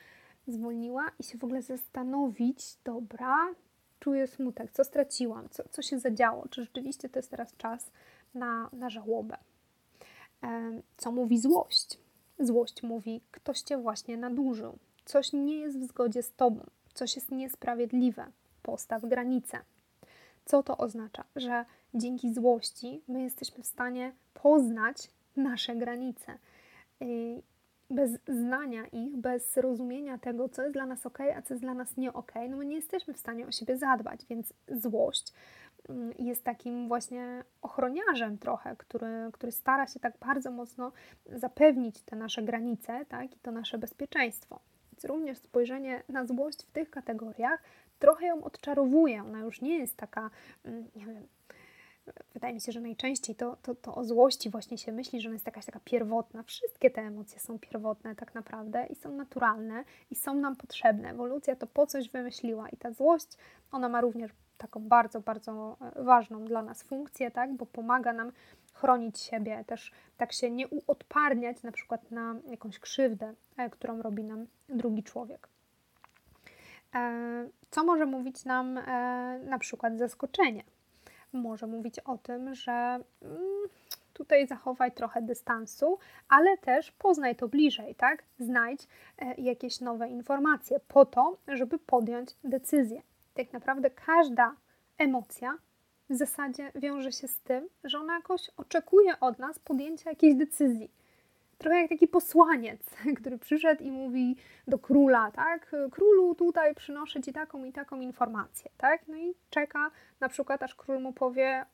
zwolniła 0.47 1.05
i 1.19 1.23
się 1.25 1.39
w 1.39 1.45
ogóle 1.45 1.63
zastanowić, 1.63 2.77
dobra, 2.85 3.37
czuję 4.01 4.27
smutek, 4.27 4.73
co 4.73 4.85
straciłam, 4.85 5.49
co, 5.51 5.63
co 5.71 5.83
się 5.83 5.99
zadziało, 5.99 6.49
czy 6.49 6.63
rzeczywiście 6.63 7.09
to 7.09 7.19
jest 7.19 7.31
teraz 7.31 7.57
czas 7.57 7.91
na, 8.35 8.71
na 8.73 8.91
żałobę. 8.91 9.37
Co 10.97 11.13
mówi 11.13 11.39
złość? 11.39 11.99
Złość 12.39 12.83
mówi, 12.83 13.21
ktoś 13.31 13.61
cię 13.61 13.79
właśnie 13.79 14.17
nadużył, 14.17 14.79
coś 15.05 15.33
nie 15.33 15.59
jest 15.59 15.79
w 15.79 15.85
zgodzie 15.85 16.23
z 16.23 16.33
tobą, 16.33 16.67
coś 16.95 17.17
jest 17.17 17.31
niesprawiedliwe, 17.31 18.27
postaw 18.63 19.03
granice. 19.03 19.59
Co 20.47 20.63
to 20.63 20.77
oznacza? 20.77 21.25
Że 21.37 21.65
dzięki 21.95 22.35
złości 22.35 23.03
my 23.09 23.23
jesteśmy 23.23 23.63
w 23.63 23.67
stanie 23.67 24.13
poznać 24.35 25.11
nasze 25.37 25.77
granice. 25.77 26.39
Bez 27.91 28.11
znania 28.29 28.87
ich, 28.87 29.17
bez 29.17 29.57
rozumienia 29.57 30.19
tego, 30.19 30.49
co 30.49 30.63
jest 30.63 30.75
dla 30.75 30.87
nas 30.87 31.07
ok, 31.07 31.19
a 31.37 31.43
co 31.43 31.55
jest 31.55 31.65
dla 31.65 31.75
nas 31.75 31.97
nie 31.97 32.13
ok, 32.13 32.33
no 32.49 32.57
my 32.57 32.67
nie 32.67 32.77
jesteśmy 32.77 33.15
w 33.15 33.19
stanie 33.19 33.47
o 33.47 33.53
siebie 33.53 33.77
zadbać, 33.77 34.21
więc 34.31 34.53
złość 34.69 35.33
mm, 35.89 36.13
jest 36.19 36.45
takim 36.45 36.89
właśnie 36.89 37.45
ochroniarzem 37.63 38.39
trochę, 38.39 38.77
który, 38.77 39.31
który 39.33 39.53
stara 39.53 39.87
się 39.87 40.01
tak 40.01 40.19
bardzo 40.19 40.51
mocno 40.51 40.93
zapewnić 41.27 42.03
te 42.03 42.17
nasze 42.17 42.43
granice 42.43 43.07
tak, 43.09 43.37
i 43.37 43.39
to 43.39 43.53
nasze 43.53 43.79
bezpieczeństwo. 43.79 44.61
Więc 44.93 45.05
również 45.05 45.39
spojrzenie 45.39 46.03
na 46.09 46.27
złość 46.27 46.63
w 46.63 46.71
tych 46.71 46.91
kategoriach 46.91 47.63
trochę 47.99 48.27
ją 48.27 48.45
odczarowuje. 48.45 49.23
Ona 49.23 49.39
już 49.41 49.61
nie 49.61 49.79
jest 49.79 49.97
taka, 49.97 50.31
mm, 50.65 50.89
nie 50.97 51.07
wiem, 51.07 51.27
wydaje 52.35 52.55
mi 52.55 52.61
się, 52.61 52.73
że 52.73 52.81
najczęściej 52.81 53.37
to, 53.37 53.57
to, 53.63 53.75
to 53.75 53.95
o 53.95 54.05
złości 54.05 54.51
właśnie 54.51 54.79
się 54.79 54.93
myśli, 54.93 55.21
że 55.21 55.29
ona 55.29 55.35
jest 55.35 55.47
jakaś 55.47 55.67
taka 55.67 55.81
pierwotna. 55.85 56.43
Wszystkie 56.43 56.91
te 56.91 57.01
emocje 57.01 57.41
są 57.41 57.59
pierwotne 57.59 58.15
tak 58.15 58.35
naprawdę 58.35 58.87
i 58.87 58.95
są 58.95 59.13
naturalne 59.13 59.85
i 60.11 60.15
są 60.15 60.35
nam 60.35 60.57
potrzebne. 60.57 61.11
Ewolucja 61.11 61.57
to 61.57 61.67
po 61.67 61.87
coś 61.87 62.09
wymyśliła 62.09 62.69
i 62.69 62.77
ta 62.77 62.93
złość, 62.93 63.29
ona 63.73 63.89
ma 63.89 64.01
również 64.01 64.31
taką 64.59 64.81
bardzo, 64.81 65.21
bardzo 65.21 65.77
e, 65.97 66.05
ważną 66.05 66.45
dla 66.45 66.63
nas 66.63 66.83
funkcję, 66.83 67.31
tak? 67.31 67.55
bo 67.55 67.67
pomaga 67.67 68.13
nam 68.13 68.33
chronić 68.73 69.21
siebie, 69.21 69.65
też 69.67 69.93
tak 70.17 70.33
się 70.33 70.51
nie 70.51 70.69
uodparniać 70.69 71.63
na 71.63 71.73
przykład 71.73 72.11
na 72.11 72.35
jakąś 72.51 72.79
krzywdę, 72.79 73.35
e, 73.57 73.71
którą 73.71 74.03
robi 74.03 74.25
nam 74.25 74.47
drugi 74.69 75.03
człowiek. 75.03 75.49
E, 77.67 77.71
co 77.71 77.85
może 77.85 78.07
mówić 78.07 78.45
nam 78.45 78.75
na 79.43 79.59
przykład 79.59 79.99
zaskoczenie? 79.99 80.65
może 81.33 81.67
mówić 81.67 81.99
o 81.99 82.19
tym, 82.19 82.55
że 82.55 82.73
mm, 83.23 83.69
tutaj 84.13 84.47
zachowaj 84.47 84.93
trochę 84.93 85.23
dystansu, 85.23 85.99
ale 86.29 86.59
też 86.59 86.93
poznaj 86.93 87.37
to 87.37 87.49
bliżej, 87.49 87.95
tak? 87.95 88.23
Znajdź 88.39 88.89
e, 89.19 89.35
jakieś 89.35 89.81
nowe 89.81 90.09
informacje 90.09 90.81
po 90.89 91.07
to, 91.07 91.39
żeby 91.49 91.79
podjąć 91.79 92.37
decyzję. 92.45 93.03
Tak 93.35 93.53
naprawdę 93.53 93.91
każda 93.91 94.55
emocja 94.99 95.59
w 96.11 96.15
zasadzie 96.15 96.73
wiąże 96.75 97.13
się 97.13 97.29
z 97.29 97.39
tym, 97.39 97.69
że 97.85 97.99
ona 97.99 98.15
jakoś 98.15 98.51
oczekuje 98.57 99.21
od 99.21 99.39
nas 99.39 99.59
podjęcia 99.59 100.11
jakiejś 100.11 100.35
decyzji 100.35 100.91
trochę 101.59 101.81
jak 101.81 101.89
taki 101.89 102.09
posłaniec, 102.09 102.81
który 103.19 103.39
przyszedł 103.39 103.83
i 103.83 103.91
mówi 103.91 104.37
do 104.69 104.79
króla, 104.79 105.31
tak? 105.31 105.77
Królu, 105.91 106.35
tutaj 106.35 106.75
przynoszę 106.75 107.23
ci 107.23 107.33
taką 107.33 107.65
i 107.65 107.73
taką 107.73 108.01
informację, 108.01 108.71
tak? 108.77 109.09
No 109.09 109.17
i 109.17 109.35
czeka 109.51 109.91
na 110.21 110.29
przykład, 110.29 110.63
aż 110.63 110.75
król 110.75 111.01
mu 111.01 111.13
powie: 111.13 111.67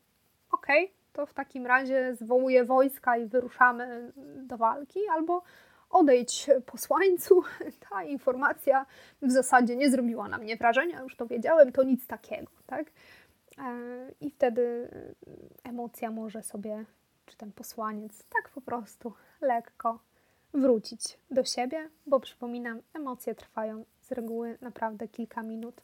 OK, 0.51 0.67
to 1.13 1.27
w 1.27 1.35
takim 1.35 1.67
razie 1.67 2.15
zwołuję 2.15 2.65
wojska 2.65 3.17
i 3.17 3.27
wyruszamy 3.27 4.13
do 4.37 4.57
walki, 4.57 5.01
albo 5.11 5.43
odejdź 5.91 6.51
posłańcu. 6.67 7.43
Ta 7.91 8.05
informacja 8.05 8.87
w 9.23 9.31
zasadzie 9.31 9.77
nie 9.77 9.91
zrobiła 9.91 10.29
na 10.29 10.39
mnie 10.39 10.57
wrażenia, 10.57 11.03
już 11.03 11.17
to 11.17 11.27
wiedziałem, 11.27 11.73
to 11.73 11.83
nic 11.83 12.07
takiego, 12.07 12.51
tak? 12.67 12.87
E, 13.59 13.73
I 14.21 14.31
wtedy 14.31 14.89
emocja 15.65 16.11
może 16.11 16.43
sobie, 16.43 16.85
czy 17.27 17.37
ten 17.37 17.53
posłaniec, 17.53 18.25
tak 18.29 18.49
po 18.49 18.61
prostu 18.61 19.13
lekko 19.41 19.99
wrócić 20.55 21.19
do 21.31 21.45
siebie, 21.45 21.91
bo 22.07 22.21
przypominam, 22.21 22.83
emocje 22.95 23.35
trwają 23.35 23.85
z 24.01 24.13
reguły 24.13 24.59
naprawdę 24.61 25.09
kilka 25.09 25.43
minut. 25.43 25.81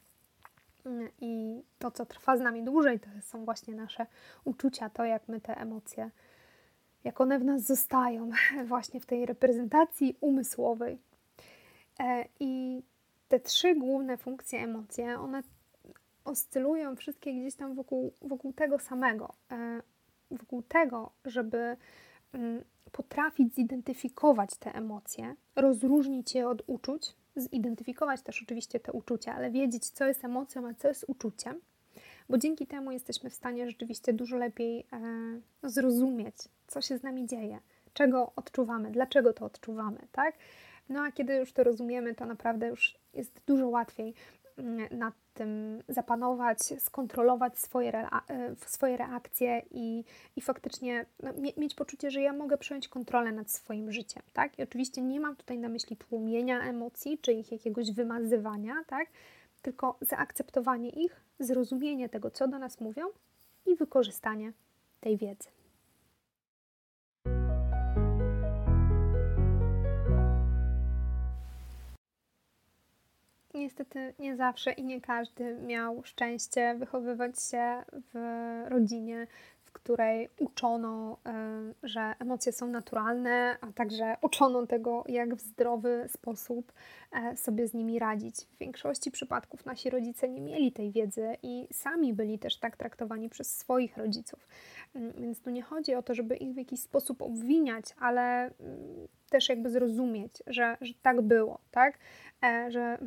Mm, 0.87 1.09
I 1.20 1.62
to, 1.79 1.90
co 1.90 2.07
trwa 2.07 2.37
z 2.37 2.40
nami 2.40 2.62
dłużej, 2.62 3.01
to 3.01 3.09
są 3.22 3.44
właśnie 3.44 3.74
nasze 3.74 4.07
uczucia, 4.44 4.90
to 4.90 5.05
jak 5.05 5.29
my 5.29 5.40
te 5.40 5.57
emocje, 5.57 6.11
jak 7.05 7.20
one 7.20 7.38
w 7.38 7.44
nas 7.44 7.62
zostają, 7.62 8.31
właśnie 8.68 9.01
w 9.01 9.07
tej 9.07 9.27
reprezentacji 9.27 10.16
umysłowej. 10.20 10.98
E, 12.01 12.24
I 12.40 12.83
te 13.29 13.40
trzy 13.40 13.74
główne 13.74 14.16
funkcje 14.16 14.61
emocje, 14.61 15.20
one 15.20 15.42
oscylują 16.24 16.96
wszystkie 16.96 17.33
gdzieś 17.33 17.55
tam 17.55 17.74
wokół, 17.74 18.12
wokół 18.22 18.53
tego 18.53 18.79
samego, 18.79 19.35
e, 19.51 19.83
wokół 20.31 20.62
tego, 20.62 21.11
żeby 21.25 21.77
mm, 22.33 22.64
potrafić 22.93 23.55
zidentyfikować 23.55 24.57
te 24.57 24.75
emocje, 24.75 25.35
rozróżnić 25.57 26.35
je 26.35 26.49
od 26.49 26.62
uczuć, 26.67 27.14
zidentyfikować 27.37 28.23
też 28.23 28.43
oczywiście 28.43 28.81
te 28.81 28.93
uczucia, 28.93 29.35
ale 29.35 29.51
wiedzieć, 29.51 29.88
co 29.91 30.07
jest 30.07 30.25
emocją, 30.25 30.69
a 30.69 30.75
co 30.75 30.88
jest 30.88 31.05
uczuciem, 31.09 31.61
bo 32.29 32.38
dzięki 32.38 32.67
temu 32.67 32.93
jesteśmy 32.93 33.31
w 33.31 33.35
stanie 33.35 33.67
rzeczywiście 33.67 34.12
dużo 34.12 34.37
lepiej 34.37 34.87
e, 34.93 35.69
zrozumieć, 35.69 36.37
co 36.67 36.81
się 36.81 36.99
z 36.99 37.03
nami 37.03 37.27
dzieje, 37.27 37.59
czego 37.93 38.33
odczuwamy, 38.37 38.91
dlaczego 38.91 39.33
to 39.33 39.45
odczuwamy, 39.45 39.99
tak? 40.12 40.35
No 40.88 41.03
a 41.03 41.12
kiedy 41.12 41.35
już 41.35 41.53
to 41.53 41.64
rozumiemy, 41.64 42.14
to 42.14 42.27
naprawdę 42.27 42.69
już 42.69 42.99
jest 43.14 43.41
dużo 43.47 43.69
łatwiej 43.69 44.14
nad 44.90 45.14
tym 45.35 45.83
zapanować, 45.88 46.59
skontrolować 46.79 47.59
swoje, 47.59 47.90
rea 47.90 48.23
e, 48.29 48.57
swoje 48.66 48.97
reakcje 48.97 49.62
i, 49.71 50.05
i 50.37 50.40
faktycznie 50.40 51.07
no, 51.23 51.31
mieć 51.57 51.75
poczucie, 51.75 52.11
że 52.11 52.21
ja 52.21 52.33
mogę 52.33 52.59
przejąć 52.59 52.88
kontrolę 52.88 53.33
nad 53.33 53.51
swoim 53.51 53.92
życiem, 53.92 54.23
tak? 54.33 54.59
I 54.59 54.62
oczywiście 54.62 55.03
nie 55.03 55.21
mam 55.21 55.37
tutaj 55.37 55.59
na 55.59 55.68
myśli 55.68 55.97
tłumienia 55.97 56.61
emocji, 56.61 57.18
czy 57.18 57.33
ich 57.33 57.53
jakiegoś 57.53 57.92
wymazywania, 57.92 58.75
tak? 58.87 59.09
Tylko 59.62 59.99
zaakceptowanie 60.01 60.88
ich, 60.90 61.21
zrozumienie 61.40 62.09
tego, 62.09 62.31
co 62.31 62.49
do 62.49 62.59
nas 62.59 62.81
mówią 62.81 63.07
i 63.66 63.77
wykorzystanie 63.77 64.53
tej 65.01 65.16
wiedzy. 65.16 65.58
Niestety 73.59 74.14
nie 74.18 74.37
zawsze 74.37 74.73
i 74.73 74.85
nie 74.85 75.01
każdy 75.01 75.55
miał 75.55 76.05
szczęście 76.05 76.75
wychowywać 76.79 77.42
się 77.42 77.85
w 77.92 78.14
rodzinie, 78.68 79.27
w 79.68 79.73
której 79.73 80.29
uczono, 80.38 81.18
że 81.83 82.14
emocje 82.18 82.53
są 82.53 82.68
naturalne, 82.68 83.57
a 83.61 83.73
także 83.73 84.16
uczono 84.23 84.66
tego, 84.66 85.05
jak 85.09 85.35
w 85.35 85.40
zdrowy 85.40 86.07
sposób 86.09 86.73
e, 87.12 87.37
sobie 87.37 87.68
z 87.68 87.75
nimi 87.75 87.99
radzić. 87.99 88.37
W 88.37 88.59
większości 88.59 89.11
przypadków 89.11 89.66
nasi 89.66 89.90
rodzice 89.90 90.29
nie 90.29 90.40
mieli 90.40 90.73
tej 90.73 90.90
wiedzy 90.92 91.37
i 91.42 91.68
sami 91.73 92.14
byli 92.14 92.38
też 92.38 92.59
tak 92.59 92.77
traktowani 92.77 93.29
przez 93.29 93.59
swoich 93.59 93.97
rodziców. 93.97 94.49
Mm, 94.94 95.12
więc 95.12 95.40
tu 95.40 95.51
nie 95.51 95.62
chodzi 95.62 95.94
o 95.94 96.03
to, 96.03 96.14
żeby 96.14 96.37
ich 96.37 96.55
w 96.55 96.57
jakiś 96.57 96.81
sposób 96.81 97.23
obwiniać, 97.23 97.85
ale 97.99 98.23
mm, 98.44 99.09
też 99.31 99.49
jakby 99.49 99.71
zrozumieć, 99.71 100.33
że, 100.47 100.77
że 100.81 100.94
tak 101.03 101.21
było, 101.21 101.59
tak? 101.71 101.99
E, 102.44 102.71
że 102.71 102.99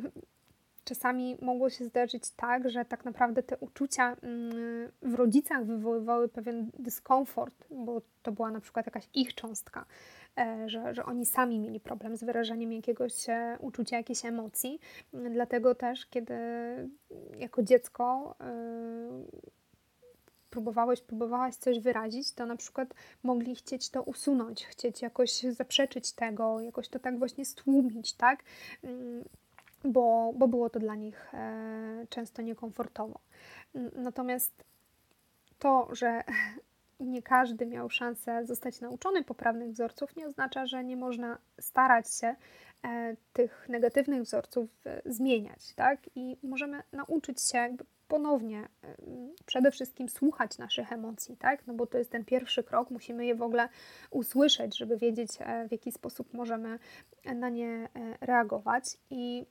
czasami 0.84 1.36
mogło 1.42 1.70
się 1.70 1.84
zdarzyć 1.84 2.30
tak, 2.30 2.70
że 2.70 2.84
tak 2.84 3.04
naprawdę 3.04 3.42
te 3.42 3.56
uczucia 3.58 4.16
mm, 4.22 4.90
w 5.02 5.14
rodzicach 5.14 5.66
wywoływały 5.66 6.28
pewien 6.28 6.70
dyskomfort, 6.78 7.66
bo 7.70 8.02
to 8.22 8.32
była 8.32 8.50
na 8.50 8.60
przykład 8.60 8.86
jakaś 8.86 9.08
ich 9.14 9.34
cząstka 9.34 9.84
e, 10.38 10.68
że, 10.68 10.94
że 10.94 11.04
oni 11.04 11.26
sami 11.26 11.58
mieli 11.58 11.80
problem 11.80 12.16
z 12.16 12.24
wyrażaniem 12.24 12.72
jakiegoś 12.72 13.28
e, 13.28 13.56
uczucia, 13.60 13.96
jakiejś 13.96 14.24
emocji. 14.24 14.80
Dlatego 15.12 15.74
też, 15.74 16.06
kiedy 16.06 16.34
jako 17.38 17.62
dziecko 17.62 18.36
próbowałeś, 20.52 21.00
próbowałaś 21.00 21.54
coś 21.54 21.80
wyrazić, 21.80 22.32
to 22.32 22.46
na 22.46 22.56
przykład 22.56 22.94
mogli 23.22 23.54
chcieć 23.54 23.90
to 23.90 24.02
usunąć, 24.02 24.66
chcieć 24.66 25.02
jakoś 25.02 25.32
zaprzeczyć 25.40 26.12
tego, 26.12 26.60
jakoś 26.60 26.88
to 26.88 26.98
tak 26.98 27.18
właśnie 27.18 27.44
stłumić, 27.44 28.12
tak? 28.12 28.42
Bo, 29.84 30.32
bo 30.36 30.48
było 30.48 30.70
to 30.70 30.80
dla 30.80 30.94
nich 30.94 31.34
e, 31.34 32.06
często 32.08 32.42
niekomfortowo. 32.42 33.20
Natomiast 33.94 34.64
to, 35.58 35.88
że 35.92 36.22
nie 37.00 37.22
każdy 37.22 37.66
miał 37.66 37.90
szansę 37.90 38.46
zostać 38.46 38.80
nauczony 38.80 39.24
poprawnych 39.24 39.70
wzorców, 39.70 40.16
nie 40.16 40.26
oznacza, 40.26 40.66
że 40.66 40.84
nie 40.84 40.96
można 40.96 41.38
starać 41.60 42.14
się 42.14 42.34
e, 42.84 43.16
tych 43.32 43.68
negatywnych 43.68 44.22
wzorców 44.22 44.70
e, 44.86 45.02
zmieniać, 45.06 45.74
tak? 45.74 46.00
I 46.14 46.36
możemy 46.42 46.82
nauczyć 46.92 47.42
się 47.42 47.58
jakby 47.58 47.84
ponownie 48.08 48.68
przede 49.46 49.70
wszystkim 49.70 50.08
słuchać 50.08 50.58
naszych 50.58 50.92
emocji, 50.92 51.36
tak? 51.36 51.66
No 51.66 51.74
bo 51.74 51.86
to 51.86 51.98
jest 51.98 52.10
ten 52.10 52.24
pierwszy 52.24 52.64
krok, 52.64 52.90
musimy 52.90 53.26
je 53.26 53.34
w 53.34 53.42
ogóle 53.42 53.68
usłyszeć, 54.10 54.78
żeby 54.78 54.96
wiedzieć, 54.96 55.30
w 55.68 55.72
jaki 55.72 55.92
sposób 55.92 56.34
możemy 56.34 56.78
na 57.34 57.48
nie 57.48 57.88
reagować. 58.20 58.84
I 59.10 59.46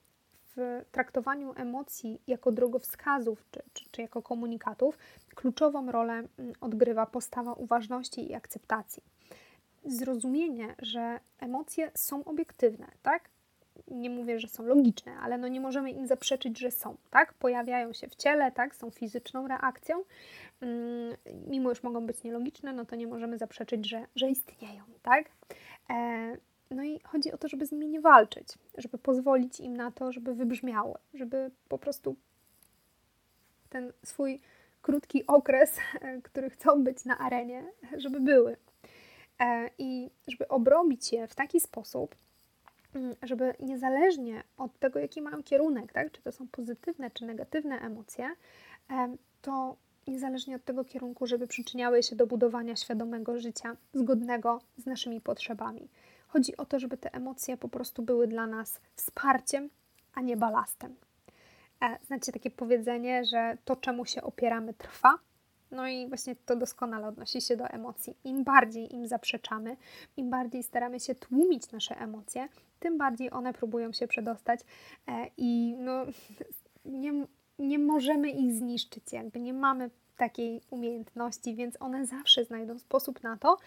w 0.55 0.85
traktowaniu 0.91 1.53
emocji 1.55 2.21
jako 2.27 2.51
drogowskazów 2.51 3.45
czy, 3.51 3.61
czy, 3.73 3.85
czy 3.91 4.01
jako 4.01 4.21
komunikatów 4.21 4.97
kluczową 5.35 5.91
rolę 5.91 6.13
mm, 6.13 6.53
odgrywa 6.61 7.05
postawa 7.05 7.53
uważności 7.53 8.31
i 8.31 8.33
akceptacji. 8.33 9.03
Zrozumienie, 9.85 10.75
że 10.79 11.19
emocje 11.39 11.91
są 11.95 12.23
obiektywne, 12.23 12.87
tak? 13.01 13.29
Nie 13.87 14.09
mówię, 14.09 14.39
że 14.39 14.47
są 14.47 14.63
logiczne, 14.63 15.11
ale 15.21 15.37
no 15.37 15.47
nie 15.47 15.61
możemy 15.61 15.91
im 15.91 16.07
zaprzeczyć, 16.07 16.59
że 16.59 16.71
są, 16.71 16.97
tak? 17.09 17.33
Pojawiają 17.33 17.93
się 17.93 18.07
w 18.07 18.15
ciele, 18.15 18.51
tak? 18.51 18.75
Są 18.75 18.89
fizyczną 18.89 19.47
reakcją. 19.47 20.03
Mm, 20.61 21.15
mimo 21.47 21.69
już 21.69 21.83
mogą 21.83 22.05
być 22.05 22.23
nielogiczne, 22.23 22.73
no 22.73 22.85
to 22.85 22.95
nie 22.95 23.07
możemy 23.07 23.37
zaprzeczyć, 23.37 23.89
że, 23.89 24.05
że 24.15 24.29
istnieją, 24.29 24.83
tak? 25.03 25.25
E, 25.89 26.37
no 26.75 26.83
i 26.83 26.99
chodzi 27.03 27.31
o 27.31 27.37
to, 27.37 27.47
żeby 27.47 27.65
z 27.65 27.71
nimi 27.71 27.87
nie 27.87 28.01
walczyć, 28.01 28.47
żeby 28.77 28.97
pozwolić 28.97 29.59
im 29.59 29.77
na 29.77 29.91
to, 29.91 30.11
żeby 30.11 30.35
wybrzmiały, 30.35 30.93
żeby 31.13 31.51
po 31.69 31.77
prostu 31.77 32.15
ten 33.69 33.93
swój 34.05 34.41
krótki 34.81 35.27
okres, 35.27 35.77
który 36.23 36.49
chcą 36.49 36.83
być 36.83 37.05
na 37.05 37.17
arenie, 37.17 37.63
żeby 37.97 38.19
były. 38.19 38.57
E, 39.39 39.69
I 39.77 40.11
żeby 40.27 40.47
obrobić 40.47 41.13
je 41.13 41.27
w 41.27 41.35
taki 41.35 41.59
sposób, 41.59 42.15
mm, 42.95 43.15
żeby 43.23 43.53
niezależnie 43.59 44.43
od 44.57 44.79
tego, 44.79 44.99
jaki 44.99 45.21
mają 45.21 45.43
kierunek, 45.43 45.93
tak? 45.93 46.11
czy 46.11 46.21
to 46.21 46.31
są 46.31 46.47
pozytywne 46.47 47.11
czy 47.11 47.25
negatywne 47.25 47.79
emocje, 47.79 48.29
e, 48.91 49.15
to 49.41 49.75
niezależnie 50.07 50.55
od 50.55 50.63
tego 50.63 50.85
kierunku, 50.85 51.27
żeby 51.27 51.47
przyczyniały 51.47 52.03
się 52.03 52.15
do 52.15 52.27
budowania 52.27 52.75
świadomego 52.75 53.39
życia 53.39 53.77
zgodnego 53.93 54.61
z 54.77 54.85
naszymi 54.85 55.21
potrzebami. 55.21 55.89
Chodzi 56.33 56.57
o 56.57 56.65
to, 56.65 56.79
żeby 56.79 56.97
te 56.97 57.13
emocje 57.13 57.57
po 57.57 57.69
prostu 57.69 58.01
były 58.01 58.27
dla 58.27 58.47
nas 58.47 58.81
wsparciem, 58.95 59.69
a 60.13 60.21
nie 60.21 60.37
balastem. 60.37 60.95
E, 61.81 61.97
znacie 62.05 62.31
takie 62.31 62.51
powiedzenie, 62.51 63.25
że 63.25 63.57
to, 63.65 63.75
czemu 63.75 64.05
się 64.05 64.21
opieramy, 64.21 64.73
trwa. 64.73 65.13
No 65.71 65.87
i 65.87 66.07
właśnie 66.07 66.35
to 66.35 66.55
doskonale 66.55 67.07
odnosi 67.07 67.41
się 67.41 67.57
do 67.57 67.67
emocji. 67.67 68.17
Im 68.23 68.43
bardziej 68.43 68.95
im 68.95 69.07
zaprzeczamy, 69.07 69.77
im 70.17 70.29
bardziej 70.29 70.63
staramy 70.63 70.99
się 70.99 71.15
tłumić 71.15 71.71
nasze 71.71 71.97
emocje, 71.97 72.47
tym 72.79 72.97
bardziej 72.97 73.31
one 73.31 73.53
próbują 73.53 73.91
się 73.91 74.07
przedostać 74.07 74.59
e, 75.07 75.27
i 75.37 75.75
no, 75.77 76.05
nie, 76.85 77.13
nie 77.59 77.79
możemy 77.79 78.29
ich 78.29 78.53
zniszczyć, 78.53 79.13
jakby 79.13 79.39
nie 79.39 79.53
mamy 79.53 79.89
takiej 80.17 80.61
umiejętności, 80.69 81.55
więc 81.55 81.81
one 81.81 82.05
zawsze 82.05 82.45
znajdą 82.45 82.79
sposób 82.79 83.23
na 83.23 83.37
to, 83.37 83.57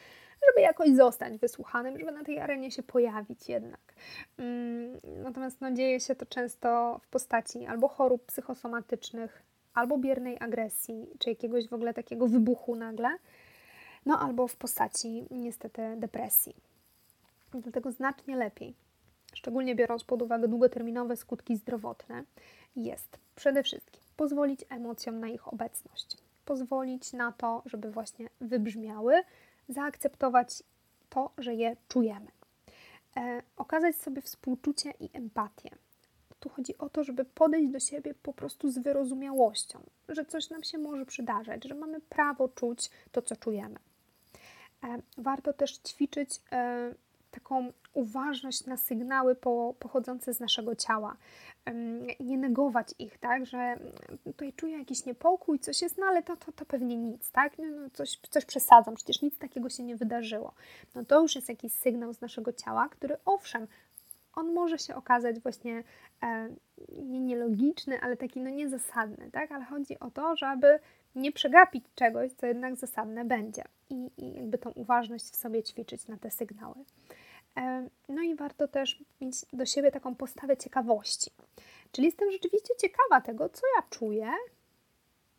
żeby 0.46 0.60
jakoś 0.60 0.90
zostać 0.90 1.38
wysłuchanym, 1.38 1.98
żeby 1.98 2.12
na 2.12 2.24
tej 2.24 2.40
arenie 2.40 2.70
się 2.70 2.82
pojawić 2.82 3.48
jednak. 3.48 3.94
Mm, 4.38 5.00
natomiast 5.22 5.60
no, 5.60 5.72
dzieje 5.72 6.00
się 6.00 6.14
to 6.14 6.26
często 6.26 7.00
w 7.02 7.08
postaci 7.08 7.66
albo 7.66 7.88
chorób 7.88 8.26
psychosomatycznych, 8.26 9.42
albo 9.74 9.98
biernej 9.98 10.36
agresji, 10.40 11.06
czy 11.18 11.30
jakiegoś 11.30 11.68
w 11.68 11.72
ogóle 11.72 11.94
takiego 11.94 12.28
wybuchu 12.28 12.76
nagle, 12.76 13.08
no 14.06 14.18
albo 14.18 14.48
w 14.48 14.56
postaci 14.56 15.26
niestety 15.30 15.82
depresji. 15.96 16.56
Dlatego 17.52 17.92
znacznie 17.92 18.36
lepiej, 18.36 18.74
szczególnie 19.34 19.74
biorąc 19.74 20.04
pod 20.04 20.22
uwagę 20.22 20.48
długoterminowe 20.48 21.16
skutki 21.16 21.56
zdrowotne, 21.56 22.24
jest 22.76 23.18
przede 23.36 23.62
wszystkim 23.62 24.02
pozwolić 24.16 24.60
emocjom 24.68 25.20
na 25.20 25.28
ich 25.28 25.52
obecność. 25.52 26.16
Pozwolić 26.44 27.12
na 27.12 27.32
to, 27.32 27.62
żeby 27.66 27.90
właśnie 27.90 28.28
wybrzmiały, 28.40 29.22
zaakceptować 29.68 30.62
to, 31.10 31.30
że 31.38 31.54
je 31.54 31.76
czujemy. 31.88 32.30
E, 33.16 33.42
okazać 33.56 33.96
sobie 33.96 34.22
współczucie 34.22 34.92
i 35.00 35.10
empatię. 35.12 35.70
Tu 36.40 36.48
chodzi 36.48 36.78
o 36.78 36.88
to, 36.88 37.04
żeby 37.04 37.24
podejść 37.24 37.72
do 37.72 37.80
siebie 37.80 38.14
po 38.14 38.32
prostu 38.32 38.70
z 38.70 38.78
wyrozumiałością, 38.78 39.80
że 40.08 40.24
coś 40.24 40.50
nam 40.50 40.62
się 40.62 40.78
może 40.78 41.06
przydarzać, 41.06 41.64
że 41.64 41.74
mamy 41.74 42.00
prawo 42.00 42.48
czuć 42.48 42.90
to, 43.12 43.22
co 43.22 43.36
czujemy. 43.36 43.78
E, 44.84 44.98
warto 45.18 45.52
też 45.52 45.78
ćwiczyć 45.78 46.40
e, 46.52 46.94
taką 47.30 47.72
uważność 47.94 48.66
na 48.66 48.76
sygnały 48.76 49.34
po, 49.34 49.74
pochodzące 49.78 50.34
z 50.34 50.40
naszego 50.40 50.74
ciała. 50.74 51.16
Nie 52.20 52.38
negować 52.38 52.94
ich, 52.98 53.18
tak, 53.18 53.46
że 53.46 53.76
tutaj 54.24 54.52
czuję 54.52 54.78
jakiś 54.78 55.06
niepokój, 55.06 55.58
coś 55.58 55.82
jest, 55.82 55.98
no 55.98 56.06
ale 56.06 56.22
to, 56.22 56.36
to, 56.36 56.52
to 56.52 56.64
pewnie 56.64 56.96
nic, 56.96 57.30
tak, 57.30 57.58
no, 57.58 57.64
no, 57.64 57.90
coś, 57.90 58.18
coś 58.30 58.44
przesadzam, 58.44 58.94
przecież 58.94 59.22
nic 59.22 59.38
takiego 59.38 59.68
się 59.68 59.82
nie 59.82 59.96
wydarzyło. 59.96 60.54
No 60.94 61.04
to 61.04 61.22
już 61.22 61.34
jest 61.34 61.48
jakiś 61.48 61.72
sygnał 61.72 62.12
z 62.12 62.20
naszego 62.20 62.52
ciała, 62.52 62.88
który 62.88 63.16
owszem, 63.24 63.66
on 64.34 64.52
może 64.52 64.78
się 64.78 64.94
okazać 64.94 65.40
właśnie 65.40 65.82
e, 66.22 66.48
nie 67.02 67.20
nielogiczny, 67.20 68.00
ale 68.00 68.16
taki 68.16 68.40
no 68.40 68.50
niezasadny, 68.50 69.30
tak, 69.30 69.52
ale 69.52 69.64
chodzi 69.64 69.98
o 69.98 70.10
to, 70.10 70.36
żeby 70.36 70.78
nie 71.14 71.32
przegapić 71.32 71.84
czegoś, 71.94 72.32
co 72.32 72.46
jednak 72.46 72.76
zasadne 72.76 73.24
będzie 73.24 73.64
i, 73.90 74.10
i 74.18 74.34
jakby 74.34 74.58
tą 74.58 74.70
uważność 74.70 75.24
w 75.24 75.36
sobie 75.36 75.62
ćwiczyć 75.62 76.08
na 76.08 76.16
te 76.16 76.30
sygnały. 76.30 76.74
No 78.08 78.22
i 78.22 78.34
warto 78.34 78.68
też 78.68 79.04
mieć 79.20 79.34
do 79.52 79.66
siebie 79.66 79.90
taką 79.90 80.14
postawę 80.14 80.56
ciekawości. 80.56 81.30
Czyli 81.92 82.06
jestem 82.06 82.30
rzeczywiście 82.30 82.74
ciekawa 82.80 83.20
tego, 83.20 83.48
co 83.48 83.62
ja 83.76 83.82
czuję, 83.90 84.32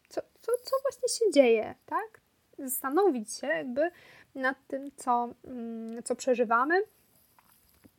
co, 0.10 0.22
co, 0.42 0.52
co 0.64 0.76
właśnie 0.82 1.10
się 1.10 1.32
dzieje, 1.32 1.76
tak? 1.86 2.22
Zastanowić 2.60 3.34
się 3.34 3.48
jakby 3.48 3.92
nad 4.36 4.58
tym, 4.68 4.92
co, 4.96 5.30
mm, 5.46 6.04
co 6.04 6.16
przeżywamy, 6.16 6.82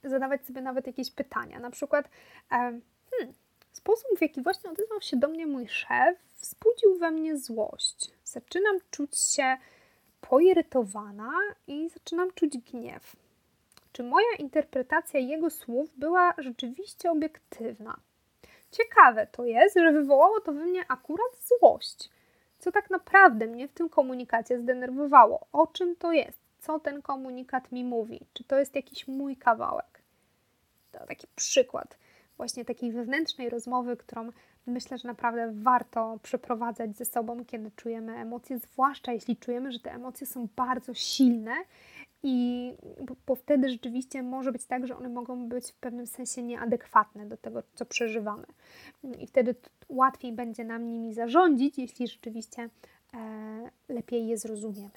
zadawać 0.04 0.46
sobie 0.46 0.60
nawet 0.60 0.86
jakieś 0.86 1.10
pytania. 1.10 1.58
Na 1.58 1.70
przykład, 1.70 2.08
hmm, 2.48 2.82
sposób, 3.72 4.18
w 4.18 4.22
jaki 4.22 4.42
właśnie 4.42 4.70
odezwał 4.70 5.00
się 5.00 5.16
do 5.16 5.28
mnie 5.28 5.46
mój 5.46 5.68
szef, 5.68 6.18
wzbudził 6.40 6.98
we 6.98 7.10
mnie 7.10 7.38
złość. 7.38 8.10
Zaczynam 8.24 8.78
czuć 8.90 9.18
się 9.18 9.56
poirytowana 10.20 11.32
i 11.66 11.88
zaczynam 11.88 12.32
czuć 12.32 12.58
gniew 12.58 13.16
czy 13.96 14.02
moja 14.02 14.32
interpretacja 14.38 15.20
jego 15.20 15.50
słów 15.50 15.90
była 15.98 16.34
rzeczywiście 16.38 17.10
obiektywna. 17.10 18.00
Ciekawe 18.70 19.26
to 19.26 19.44
jest, 19.44 19.76
że 19.76 19.92
wywołało 19.92 20.40
to 20.40 20.52
we 20.52 20.64
mnie 20.64 20.84
akurat 20.88 21.30
złość. 21.48 22.10
Co 22.58 22.72
tak 22.72 22.90
naprawdę 22.90 23.46
mnie 23.46 23.68
w 23.68 23.72
tym 23.72 23.88
komunikacie 23.88 24.58
zdenerwowało? 24.58 25.46
O 25.52 25.66
czym 25.66 25.96
to 25.96 26.12
jest? 26.12 26.38
Co 26.58 26.80
ten 26.80 27.02
komunikat 27.02 27.72
mi 27.72 27.84
mówi? 27.84 28.20
Czy 28.32 28.44
to 28.44 28.58
jest 28.58 28.74
jakiś 28.74 29.08
mój 29.08 29.36
kawałek? 29.36 30.02
To 30.92 31.06
taki 31.06 31.26
przykład 31.36 31.98
właśnie 32.36 32.64
takiej 32.64 32.92
wewnętrznej 32.92 33.50
rozmowy, 33.50 33.96
którą 33.96 34.30
myślę, 34.66 34.98
że 34.98 35.08
naprawdę 35.08 35.52
warto 35.52 36.18
przeprowadzać 36.22 36.96
ze 36.96 37.04
sobą, 37.04 37.44
kiedy 37.44 37.70
czujemy 37.76 38.16
emocje, 38.16 38.58
zwłaszcza 38.58 39.12
jeśli 39.12 39.36
czujemy, 39.36 39.72
że 39.72 39.80
te 39.80 39.92
emocje 39.92 40.26
są 40.26 40.48
bardzo 40.56 40.94
silne 40.94 41.54
i 42.22 42.72
bo, 43.00 43.16
bo, 43.26 43.34
wtedy 43.34 43.68
rzeczywiście 43.68 44.22
może 44.22 44.52
być 44.52 44.64
tak, 44.64 44.86
że 44.86 44.96
one 44.96 45.08
mogą 45.08 45.48
być 45.48 45.72
w 45.72 45.74
pewnym 45.74 46.06
sensie 46.06 46.42
nieadekwatne 46.42 47.26
do 47.26 47.36
tego, 47.36 47.62
co 47.74 47.86
przeżywamy. 47.86 48.46
I 49.18 49.26
wtedy 49.26 49.54
łatwiej 49.88 50.32
będzie 50.32 50.64
nam 50.64 50.88
nimi 50.88 51.14
zarządzić, 51.14 51.78
jeśli 51.78 52.08
rzeczywiście 52.08 52.70
e, 53.14 53.70
lepiej 53.88 54.26
je 54.26 54.38
zrozumiemy. 54.38 54.90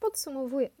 Podsumowując, 0.00 0.72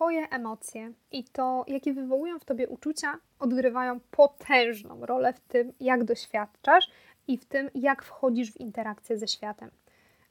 Twoje 0.00 0.28
emocje 0.30 0.92
i 1.12 1.24
to, 1.24 1.64
jakie 1.68 1.92
wywołują 1.92 2.38
w 2.38 2.44
Tobie 2.44 2.68
uczucia, 2.68 3.18
odgrywają 3.38 4.00
potężną 4.00 5.06
rolę 5.06 5.32
w 5.32 5.40
tym, 5.40 5.72
jak 5.80 6.04
doświadczasz 6.04 6.90
i 7.30 7.38
w 7.38 7.44
tym, 7.44 7.70
jak 7.74 8.02
wchodzisz 8.02 8.52
w 8.52 8.60
interakcję 8.60 9.18
ze 9.18 9.28
światem. 9.28 9.70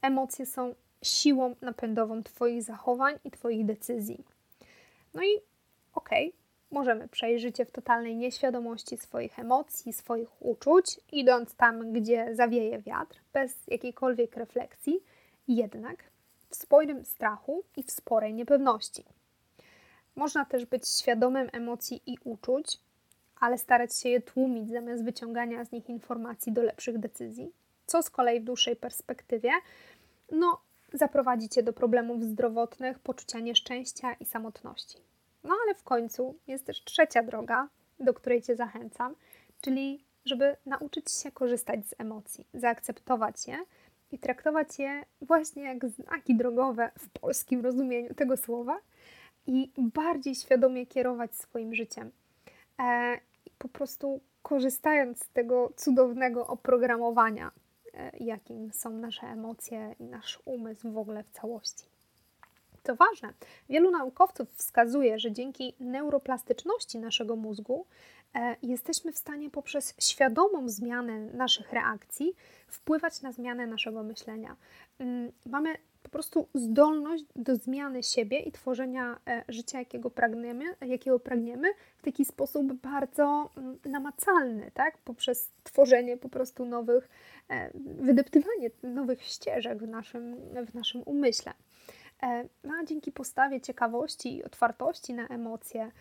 Emocje 0.01 0.45
są 0.45 0.75
siłą 1.03 1.55
napędową 1.61 2.23
Twoich 2.23 2.63
zachowań 2.63 3.19
i 3.23 3.31
Twoich 3.31 3.65
decyzji. 3.65 4.23
No 5.13 5.23
i 5.23 5.41
okej, 5.93 6.27
okay, 6.27 6.39
możemy 6.71 7.07
przejść 7.07 7.41
życie 7.41 7.65
w 7.65 7.71
totalnej 7.71 8.15
nieświadomości 8.15 8.97
swoich 8.97 9.39
emocji, 9.39 9.93
swoich 9.93 10.41
uczuć, 10.41 10.99
idąc 11.11 11.55
tam, 11.55 11.93
gdzie 11.93 12.35
zawieje 12.35 12.79
wiatr, 12.79 13.19
bez 13.33 13.67
jakiejkolwiek 13.67 14.37
refleksji, 14.37 14.99
jednak 15.47 16.03
w 16.49 16.55
sporym 16.55 17.05
strachu 17.05 17.63
i 17.77 17.83
w 17.83 17.91
sporej 17.91 18.33
niepewności. 18.33 19.05
Można 20.15 20.45
też 20.45 20.65
być 20.65 20.87
świadomym 20.89 21.49
emocji 21.53 22.01
i 22.05 22.17
uczuć, 22.23 22.79
ale 23.39 23.57
starać 23.57 23.95
się 23.95 24.09
je 24.09 24.21
tłumić 24.21 24.69
zamiast 24.69 25.03
wyciągania 25.03 25.65
z 25.65 25.71
nich 25.71 25.89
informacji 25.89 26.51
do 26.51 26.63
lepszych 26.63 26.97
decyzji, 26.97 27.51
co 27.85 28.03
z 28.03 28.09
kolei 28.09 28.39
w 28.39 28.43
dłuższej 28.43 28.75
perspektywie 28.75 29.51
no, 30.31 30.61
zaprowadzi 30.93 31.49
cię 31.49 31.63
do 31.63 31.73
problemów 31.73 32.23
zdrowotnych, 32.23 32.99
poczucia 32.99 33.39
nieszczęścia 33.39 34.13
i 34.13 34.25
samotności. 34.25 34.97
No 35.43 35.55
ale 35.63 35.75
w 35.75 35.83
końcu 35.83 36.35
jest 36.47 36.65
też 36.65 36.83
trzecia 36.83 37.23
droga, 37.23 37.67
do 37.99 38.13
której 38.13 38.41
cię 38.41 38.55
zachęcam, 38.55 39.15
czyli 39.61 40.03
żeby 40.25 40.55
nauczyć 40.65 41.11
się 41.11 41.31
korzystać 41.31 41.87
z 41.87 41.95
emocji, 41.97 42.47
zaakceptować 42.53 43.47
je 43.47 43.57
i 44.11 44.19
traktować 44.19 44.79
je 44.79 45.05
właśnie 45.21 45.63
jak 45.63 45.85
znaki 45.85 46.35
drogowe 46.35 46.91
w 46.99 47.09
polskim 47.09 47.61
rozumieniu 47.61 48.13
tego 48.13 48.37
słowa 48.37 48.79
i 49.47 49.71
bardziej 49.77 50.35
świadomie 50.35 50.85
kierować 50.85 51.35
swoim 51.35 51.75
życiem. 51.75 52.11
Po 53.59 53.67
prostu 53.67 54.21
korzystając 54.41 55.23
z 55.23 55.29
tego 55.29 55.71
cudownego 55.75 56.47
oprogramowania, 56.47 57.51
e, 57.93 58.11
jakim 58.19 58.73
są 58.73 58.89
nasze 58.89 59.27
emocje 59.27 59.95
i 59.99 60.03
nasz 60.03 60.39
umysł 60.45 60.91
w 60.91 60.97
ogóle 60.97 61.23
w 61.23 61.29
całości. 61.29 61.85
Co 62.83 62.95
ważne, 62.95 63.33
wielu 63.69 63.91
naukowców 63.91 64.49
wskazuje, 64.53 65.19
że 65.19 65.31
dzięki 65.31 65.73
neuroplastyczności 65.79 66.99
naszego 66.99 67.35
mózgu 67.35 67.85
e, 68.35 68.55
jesteśmy 68.63 69.11
w 69.13 69.17
stanie 69.17 69.49
poprzez 69.49 69.95
świadomą 69.99 70.69
zmianę 70.69 71.19
naszych 71.19 71.73
reakcji 71.73 72.33
wpływać 72.67 73.21
na 73.21 73.31
zmianę 73.31 73.67
naszego 73.67 74.03
myślenia. 74.03 74.55
Mm, 74.99 75.31
mamy 75.45 75.75
po 76.03 76.09
prostu 76.09 76.47
zdolność 76.53 77.23
do 77.35 77.55
zmiany 77.55 78.03
siebie 78.03 78.39
i 78.39 78.51
tworzenia 78.51 79.19
e, 79.27 79.43
życia, 79.49 79.79
jakiego 79.79 80.09
pragniemy, 80.09 80.65
jakiego 80.81 81.19
pragniemy 81.19 81.67
w 81.97 82.01
taki 82.01 82.25
sposób 82.25 82.73
bardzo 82.73 83.49
mm, 83.57 83.79
namacalny, 83.85 84.71
tak? 84.73 84.97
poprzez 84.97 85.51
tworzenie 85.63 86.17
po 86.17 86.29
prostu 86.29 86.65
nowych, 86.65 87.09
e, 87.49 87.71
wydeptywanie 87.75 88.69
nowych 88.83 89.23
ścieżek 89.23 89.83
w 89.83 89.87
naszym, 89.87 90.35
w 90.67 90.73
naszym 90.73 91.01
umyśle. 91.05 91.53
E, 92.23 92.49
no, 92.63 92.73
a 92.81 92.85
dzięki 92.85 93.11
postawie 93.11 93.61
ciekawości 93.61 94.37
i 94.37 94.43
otwartości 94.43 95.13
na 95.13 95.27
emocje, 95.27 95.91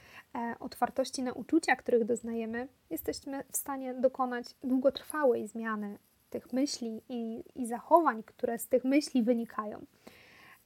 otwartości 0.61 1.23
na 1.23 1.33
uczucia, 1.33 1.77
których 1.77 2.05
doznajemy, 2.05 2.69
jesteśmy 2.91 3.45
w 3.53 3.57
stanie 3.57 3.95
dokonać 3.95 4.47
długotrwałej 4.65 5.47
zmiany 5.47 5.99
tych 6.29 6.53
myśli 6.53 7.03
i, 7.09 7.45
i 7.55 7.67
zachowań, 7.67 8.23
które 8.23 8.59
z 8.59 8.69
tych 8.69 8.85
myśli 8.85 9.23
wynikają. 9.23 9.87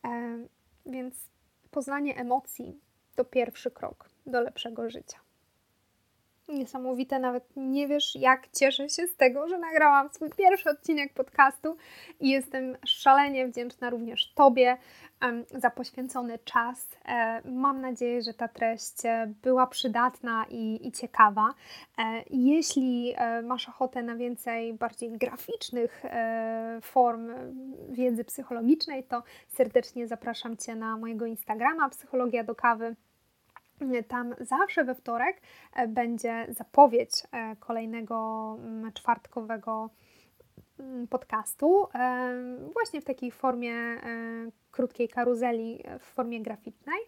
E, 0.05 0.39
więc 0.87 1.31
poznanie 1.71 2.17
emocji 2.17 2.81
to 3.15 3.25
pierwszy 3.25 3.71
krok 3.71 4.09
do 4.27 4.41
lepszego 4.41 4.91
życia. 4.91 5.19
Niesamowite, 6.53 7.19
nawet 7.19 7.45
nie 7.57 7.89
wiesz, 7.89 8.17
jak 8.17 8.49
cieszę 8.49 8.89
się 8.89 9.07
z 9.07 9.17
tego, 9.17 9.49
że 9.49 9.59
nagrałam 9.59 10.09
swój 10.09 10.31
pierwszy 10.31 10.71
odcinek 10.71 11.13
podcastu 11.13 11.77
i 12.21 12.31
jestem 12.31 12.77
szalenie 12.87 13.49
wdzięczna 13.49 13.91
również 13.91 14.33
Tobie 14.35 14.77
za 15.51 15.71
poświęcony 15.71 16.39
czas. 16.39 16.89
E, 17.05 17.43
mam 17.51 17.81
nadzieję, 17.81 18.23
że 18.23 18.35
ta 18.35 18.49
treść 18.49 19.05
e, 19.05 19.33
była 19.43 19.67
przydatna 19.67 20.47
i, 20.51 20.89
i 20.89 20.93
ciekawa. 20.93 21.55
E, 21.99 22.03
jeśli 22.31 23.15
masz 23.43 23.69
ochotę 23.69 24.03
na 24.03 24.17
więcej 24.17 24.75
bardziej 24.75 25.19
graficznych 25.19 26.03
form 26.83 27.33
wiedzy 27.89 28.25
psychologicznej, 28.25 29.05
to 29.05 29.23
serdecznie 29.49 30.09
zapraszam 30.09 30.57
Cię 30.57 30.75
na 30.75 30.97
mojego 30.97 31.27
Instagrama 31.27 31.89
Psychologia 31.89 32.45
do 32.45 32.55
Kawy. 32.55 32.97
Tam 34.09 34.35
zawsze 34.41 34.85
we 34.85 34.95
wtorek 34.95 35.41
będzie 35.89 36.47
zapowiedź 36.49 37.11
kolejnego 37.61 38.57
mm, 38.59 38.93
czwartkowego 38.93 39.91
mm, 40.79 41.09
podcastu, 41.09 41.87
właśnie 42.73 43.01
w 43.01 43.05
takiej 43.05 43.31
formie 43.31 43.75
krótkiej 44.71 45.09
karuzeli 45.09 45.85
w 46.01 46.05
formie 46.05 46.43
graficznej. 46.43 46.99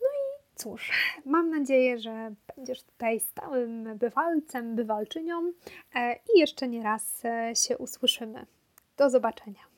No 0.00 0.06
i 0.06 0.36
cóż, 0.54 0.92
mam 1.24 1.50
nadzieję, 1.50 1.98
że 1.98 2.34
będziesz 2.56 2.82
tutaj 2.82 3.20
stałym 3.20 3.98
bywalcem, 3.98 4.76
bywalczynią 4.76 5.52
e, 5.94 6.14
i 6.34 6.38
jeszcze 6.38 6.68
nie 6.68 6.82
raz 6.82 7.24
e, 7.24 7.56
się 7.56 7.78
usłyszymy. 7.78 8.46
Do 8.96 9.10
zobaczenia. 9.10 9.75